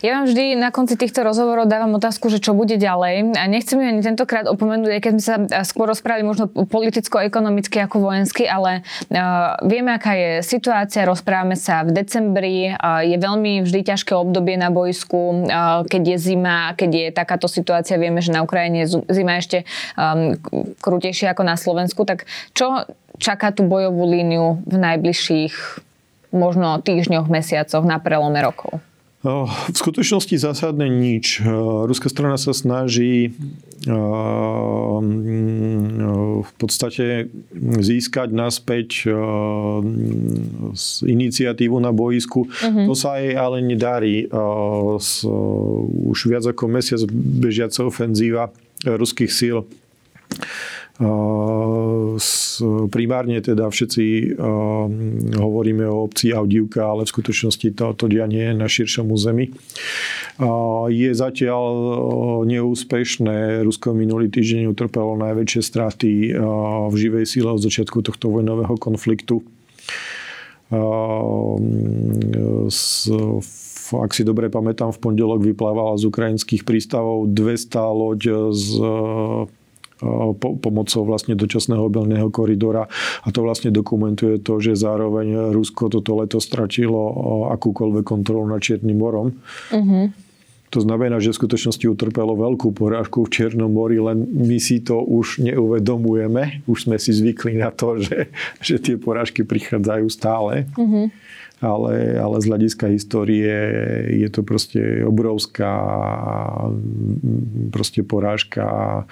Ja 0.00 0.18
vám 0.18 0.24
vždy 0.26 0.58
na 0.58 0.72
konci 0.72 0.96
týchto 0.96 1.22
rozhovorov 1.22 1.70
dávam 1.70 1.94
otázku, 2.00 2.32
že 2.32 2.42
čo 2.42 2.56
bude 2.56 2.80
ďalej. 2.80 3.36
A 3.36 3.44
nechcem 3.46 3.78
ju 3.78 3.86
ani 3.86 4.02
tentokrát 4.02 4.48
opomenúť, 4.48 4.90
aj 4.98 5.02
keď 5.04 5.12
sme 5.12 5.22
sa 5.22 5.36
skôr 5.62 5.86
rozprávali 5.86 6.26
možno 6.26 6.50
politicko-ekonomicky 6.50 7.78
ako 7.84 8.08
vojensky, 8.08 8.48
ale 8.48 8.82
uh, 9.12 9.54
vieme, 9.62 9.94
aká 9.94 10.16
je 10.16 10.30
situácia, 10.42 11.06
rozprávame 11.06 11.54
sa 11.54 11.84
v 11.84 11.94
decembri, 11.94 12.72
uh, 12.72 13.04
je 13.04 13.16
veľmi 13.20 13.62
vždy 13.62 13.80
ťažké 13.86 14.16
obdobie 14.16 14.58
na 14.58 14.72
bojsku, 14.72 15.46
uh, 15.46 15.84
keď 15.86 16.16
je 16.16 16.18
zima, 16.32 16.72
keď 16.74 16.90
je 16.90 17.06
takáto 17.14 17.46
situácia, 17.46 18.00
vieme, 18.00 18.24
že 18.24 18.34
na 18.34 18.42
Ukrajine 18.42 18.88
je 18.88 19.04
zima 19.12 19.38
ešte 19.38 19.62
um, 19.94 20.34
krutejšia 20.80 21.36
ako 21.36 21.42
na 21.44 21.54
Slovensku, 21.54 22.02
tak 22.08 22.26
čo 22.56 22.88
čaká 23.18 23.50
tú 23.50 23.66
bojovú 23.66 24.06
líniu 24.08 24.62
v 24.64 24.76
najbližších 24.78 25.86
možno 26.34 26.80
týždňoch, 26.82 27.26
mesiacoch 27.30 27.84
na 27.86 27.98
prelome 28.02 28.42
rokov? 28.42 28.80
V 29.26 29.74
skutočnosti 29.74 30.38
zásadne 30.38 30.86
nič. 30.86 31.42
Ruská 31.42 32.06
strana 32.06 32.38
sa 32.38 32.54
snaží 32.54 33.34
v 36.38 36.50
podstate 36.54 37.26
získať 37.82 38.30
naspäť 38.30 39.10
iniciatívu 41.02 41.82
na 41.82 41.90
boisku. 41.90 42.46
Uh-huh. 42.46 42.86
To 42.86 42.94
sa 42.94 43.18
jej 43.18 43.34
ale 43.34 43.58
nedarí. 43.58 44.30
Už 46.06 46.18
viac 46.30 46.46
ako 46.46 46.70
mesiac 46.70 47.02
bežiaca 47.10 47.90
ofenzíva 47.90 48.54
ruských 48.86 49.34
síl 49.34 49.66
primárne 52.90 53.38
teda 53.38 53.70
všetci 53.70 54.34
hovoríme 55.38 55.86
o 55.86 56.10
obci 56.10 56.34
Audivka, 56.34 56.90
ale 56.90 57.06
v 57.06 57.12
skutočnosti 57.14 57.70
to, 57.78 57.94
to 57.94 58.10
dianie 58.10 58.50
na 58.50 58.66
širšom 58.66 59.06
území. 59.06 59.54
Je 60.90 61.10
zatiaľ 61.14 61.70
neúspešné. 62.50 63.62
Rusko 63.62 63.94
minulý 63.94 64.26
týždeň 64.26 64.66
utrpelo 64.74 65.14
najväčšie 65.22 65.62
straty 65.62 66.34
v 66.90 66.94
živej 66.98 67.30
síle 67.30 67.54
od 67.54 67.62
začiatku 67.62 68.02
tohto 68.02 68.34
vojnového 68.34 68.74
konfliktu. 68.74 69.46
Ak 73.88 74.10
si 74.12 74.20
dobre 74.26 74.50
pamätám, 74.50 74.92
v 74.92 75.00
pondelok 75.00 75.40
vyplávala 75.46 75.96
z 75.96 76.10
ukrajinských 76.10 76.66
prístavov 76.66 77.30
200 77.30 77.72
loď 77.88 78.52
z 78.52 78.82
po, 80.38 80.58
pomocou 80.58 81.02
vlastne 81.04 81.34
dočasného 81.34 81.82
obilného 81.82 82.30
koridora 82.30 82.86
a 83.22 83.28
to 83.34 83.42
vlastne 83.42 83.74
dokumentuje 83.74 84.38
to, 84.40 84.62
že 84.62 84.78
zároveň 84.78 85.50
Rusko 85.50 85.90
toto 85.90 86.18
leto 86.18 86.38
stratilo 86.38 87.00
akúkoľvek 87.54 88.04
kontrolu 88.06 88.46
nad 88.46 88.62
Čiernym 88.62 88.98
morom. 88.98 89.34
Uh-huh. 89.74 90.10
To 90.68 90.84
znamená, 90.84 91.16
že 91.16 91.32
v 91.32 91.40
skutočnosti 91.40 91.80
utrpelo 91.88 92.36
veľkú 92.36 92.76
porážku 92.76 93.24
v 93.24 93.32
Čiernom 93.32 93.72
mori, 93.72 93.96
len 93.96 94.28
my 94.28 94.60
si 94.60 94.84
to 94.84 95.00
už 95.00 95.40
neuvedomujeme. 95.40 96.60
Už 96.68 96.84
sme 96.84 97.00
si 97.00 97.16
zvykli 97.16 97.56
na 97.56 97.72
to, 97.72 97.96
že, 97.96 98.28
že 98.60 98.76
tie 98.76 99.00
porážky 99.00 99.48
prichádzajú 99.48 100.06
stále. 100.12 100.68
Uh-huh. 100.76 101.08
Ale, 101.58 102.20
ale 102.22 102.36
z 102.38 102.54
hľadiska 102.54 102.86
histórie 102.86 103.50
je 104.14 104.28
to 104.30 104.46
proste 104.46 104.78
obrovská 105.02 105.74
proste 107.74 108.06
porážka 108.06 109.02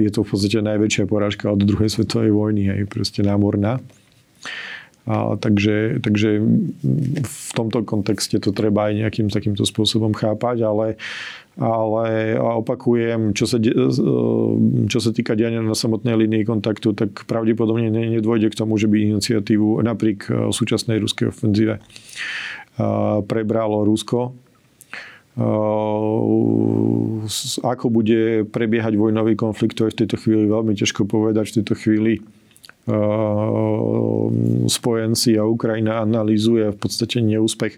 je 0.00 0.10
to 0.12 0.20
v 0.22 0.28
podstate 0.28 0.58
najväčšia 0.60 1.04
porážka 1.08 1.50
od 1.50 1.62
druhej 1.64 1.88
svetovej 1.88 2.30
vojny, 2.30 2.70
aj 2.70 2.90
proste 2.90 3.20
námorná. 3.24 3.80
A, 5.08 5.34
takže, 5.40 5.98
takže 6.04 6.38
v 7.24 7.50
tomto 7.56 7.82
kontexte 7.82 8.36
to 8.38 8.52
treba 8.52 8.92
aj 8.92 9.00
nejakým 9.00 9.32
takýmto 9.32 9.64
spôsobom 9.64 10.12
chápať, 10.12 10.62
ale, 10.68 11.00
ale 11.56 12.36
opakujem, 12.38 13.32
čo 13.32 13.48
sa, 13.48 13.56
čo 14.86 14.98
sa 15.00 15.10
týka 15.10 15.34
diania 15.34 15.64
na 15.64 15.74
samotnej 15.74 16.14
línii 16.14 16.44
kontaktu, 16.46 16.94
tak 16.94 17.24
pravdepodobne 17.26 17.90
nedôjde 17.90 18.52
k 18.52 18.58
tomu, 18.60 18.76
že 18.76 18.86
by 18.86 19.16
iniciatívu 19.16 19.82
napriek 19.82 20.52
súčasnej 20.52 21.00
ruskej 21.00 21.32
ofenzíve 21.32 21.80
prebralo 23.26 23.82
Rusko 23.84 24.49
ako 27.64 27.86
bude 27.88 28.44
prebiehať 28.48 28.96
vojnový 28.96 29.36
konflikt, 29.36 29.80
to 29.80 29.88
je 29.88 29.94
v 29.96 29.98
tejto 30.04 30.16
chvíli 30.20 30.44
veľmi 30.48 30.76
ťažko 30.76 31.08
povedať. 31.08 31.52
V 31.52 31.56
tejto 31.62 31.74
chvíli 31.80 32.20
spojenci 34.66 35.36
a 35.36 35.44
Ukrajina 35.44 36.00
analýzuje 36.00 36.72
v 36.72 36.78
podstate 36.78 37.20
neúspech 37.20 37.76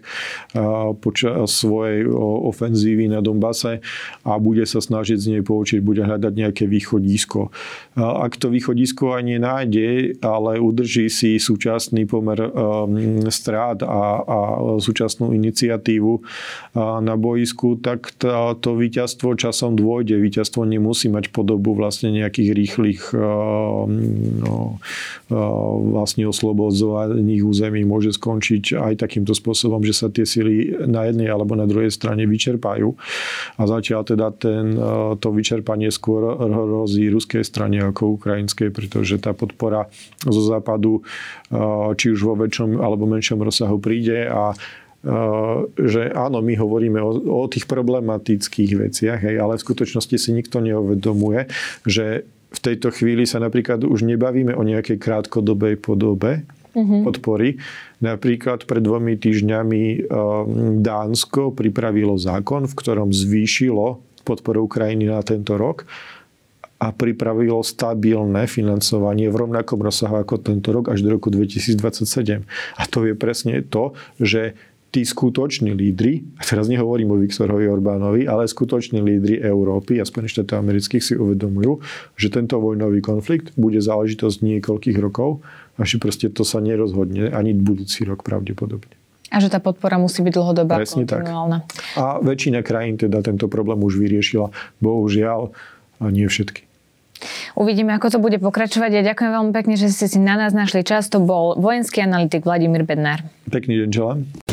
počas 1.03 1.51
svojej 1.53 2.07
ofenzívy 2.49 3.11
na 3.11 3.19
Donbase 3.19 3.83
a 4.23 4.31
bude 4.39 4.63
sa 4.63 4.79
snažiť 4.79 5.17
z 5.19 5.27
nej 5.37 5.43
poučiť, 5.43 5.83
bude 5.83 6.01
hľadať 6.07 6.33
nejaké 6.33 6.65
východisko. 6.65 7.51
Ak 7.99 8.39
to 8.39 8.49
východisko 8.49 9.13
ani 9.13 9.37
nájde, 9.37 10.17
ale 10.23 10.57
udrží 10.57 11.11
si 11.11 11.37
súčasný 11.37 12.07
pomer 12.09 12.39
strát 13.29 13.83
a, 13.83 14.23
a 14.23 14.37
súčasnú 14.79 15.35
iniciatívu 15.35 16.13
na 16.79 17.15
boisku, 17.19 17.77
tak 17.77 18.15
to, 18.17 18.57
to 18.57 18.73
víťazstvo 18.79 19.35
časom 19.37 19.75
dôjde. 19.77 20.17
Víťazstvo 20.17 20.65
nemusí 20.65 21.11
mať 21.11 21.29
podobu 21.29 21.75
vlastne 21.77 22.09
nejakých 22.09 22.49
rýchlych 22.55 23.01
no, 23.13 24.79
vlastne 25.93 26.27
oslobodzovaných 26.27 27.41
území 27.43 27.81
môže 27.87 28.15
skončiť 28.15 28.77
aj 28.77 28.93
takýmto 29.03 29.33
spôsobom, 29.35 29.81
že 29.83 29.93
sa 29.93 30.07
tie 30.09 30.27
sily 30.27 30.85
na 30.87 31.09
jednej 31.09 31.29
alebo 31.29 31.55
na 31.57 31.67
druhej 31.67 31.89
strane 31.89 32.27
vyčerpajú. 32.27 32.93
A 33.57 33.63
zatiaľ 33.63 34.01
teda 34.05 34.27
ten, 34.35 34.75
to 35.17 35.27
vyčerpanie 35.31 35.89
skôr 35.93 36.37
hrozí 36.37 37.07
ruskej 37.09 37.43
strane 37.45 37.81
ako 37.81 38.19
ukrajinskej, 38.19 38.69
pretože 38.69 39.19
tá 39.21 39.31
podpora 39.35 39.87
zo 40.23 40.41
západu 40.41 41.01
či 41.97 42.05
už 42.13 42.19
vo 42.23 42.35
väčšom 42.39 42.81
alebo 42.81 43.05
menšom 43.09 43.39
rozsahu 43.41 43.77
príde 43.77 44.25
a 44.27 44.55
že 45.75 46.15
áno, 46.15 46.39
my 46.39 46.55
hovoríme 46.55 46.95
o, 47.03 47.43
o 47.43 47.43
tých 47.51 47.67
problematických 47.67 48.71
veciach, 48.87 49.19
hej, 49.19 49.35
ale 49.35 49.59
v 49.59 49.65
skutočnosti 49.67 50.15
si 50.15 50.31
nikto 50.31 50.63
neuvedomuje, 50.63 51.51
že 51.83 52.23
v 52.53 52.59
tejto 52.61 52.93
chvíli 52.93 53.25
sa 53.25 53.41
napríklad 53.41 53.81
už 53.81 54.05
nebavíme 54.05 54.53
o 54.53 54.61
nejakej 54.61 55.01
krátkodobej 55.01 55.81
podobe 55.81 56.45
uh-huh. 56.77 57.01
podpory. 57.01 57.57
Napríklad 57.99 58.69
pred 58.69 58.83
dvomi 58.85 59.17
týždňami 59.17 59.83
um, 59.83 60.01
Dánsko 60.85 61.57
pripravilo 61.57 62.17
zákon, 62.21 62.69
v 62.69 62.77
ktorom 62.77 63.09
zvýšilo 63.09 64.01
podporu 64.21 64.69
Ukrajiny 64.69 65.09
na 65.09 65.19
tento 65.25 65.57
rok 65.57 65.89
a 66.83 66.91
pripravilo 66.91 67.63
stabilné 67.63 68.43
financovanie 68.43 69.31
v 69.31 69.39
rovnakom 69.39 69.79
rozsahu 69.79 70.19
ako 70.19 70.35
tento 70.43 70.75
rok 70.75 70.91
až 70.91 70.99
do 70.99 71.15
roku 71.15 71.31
2027. 71.31 72.43
A 72.75 72.83
to 72.91 73.07
je 73.07 73.15
presne 73.15 73.63
to, 73.63 73.95
že 74.19 74.59
tí 74.93 75.01
skutoční 75.01 75.73
lídry, 75.73 76.21
a 76.37 76.45
teraz 76.45 76.69
nehovorím 76.69 77.17
o 77.17 77.17
Viktorovi 77.17 77.65
Orbánovi, 77.65 78.29
ale 78.29 78.45
skutoční 78.45 79.01
lídry 79.01 79.41
Európy 79.41 79.97
a 79.97 80.05
Spojených 80.05 80.37
štátov 80.37 80.61
amerických 80.61 81.01
si 81.01 81.13
uvedomujú, 81.17 81.81
že 82.13 82.29
tento 82.29 82.61
vojnový 82.61 83.01
konflikt 83.01 83.57
bude 83.57 83.81
záležitosť 83.81 84.45
niekoľkých 84.45 84.97
rokov 85.01 85.41
a 85.75 85.81
že 85.81 85.97
proste 85.97 86.29
to 86.29 86.45
sa 86.45 86.61
nerozhodne 86.61 87.33
ani 87.33 87.57
budúci 87.57 88.05
rok 88.05 88.21
pravdepodobne. 88.21 88.93
A 89.33 89.41
že 89.41 89.49
tá 89.49 89.57
podpora 89.57 89.97
musí 89.97 90.21
byť 90.21 90.29
dlhodobá, 90.29 90.77
Presne 90.77 91.09
tak. 91.09 91.25
A 91.97 92.21
väčšina 92.21 92.61
krajín 92.61 93.01
teda 93.01 93.25
tento 93.25 93.49
problém 93.49 93.81
už 93.81 93.97
vyriešila. 93.97 94.53
Bohužiaľ, 94.77 95.49
a 95.97 96.05
nie 96.13 96.29
všetky. 96.29 96.69
Uvidíme, 97.57 97.97
ako 97.97 98.13
to 98.13 98.19
bude 98.21 98.37
pokračovať. 98.37 98.93
Ja 98.93 99.01
ďakujem 99.01 99.31
veľmi 99.33 99.51
pekne, 99.57 99.73
že 99.73 99.89
ste 99.89 100.05
si 100.05 100.21
na 100.21 100.37
nás 100.37 100.53
našli 100.53 100.85
čas. 100.85 101.09
To 101.09 101.17
bol 101.17 101.57
vojenský 101.57 102.05
analytik 102.05 102.45
Vladimír 102.45 102.85
Bednár. 102.85 103.25
Pekný 103.49 103.81
deň 103.81 103.89
želám. 103.89 104.52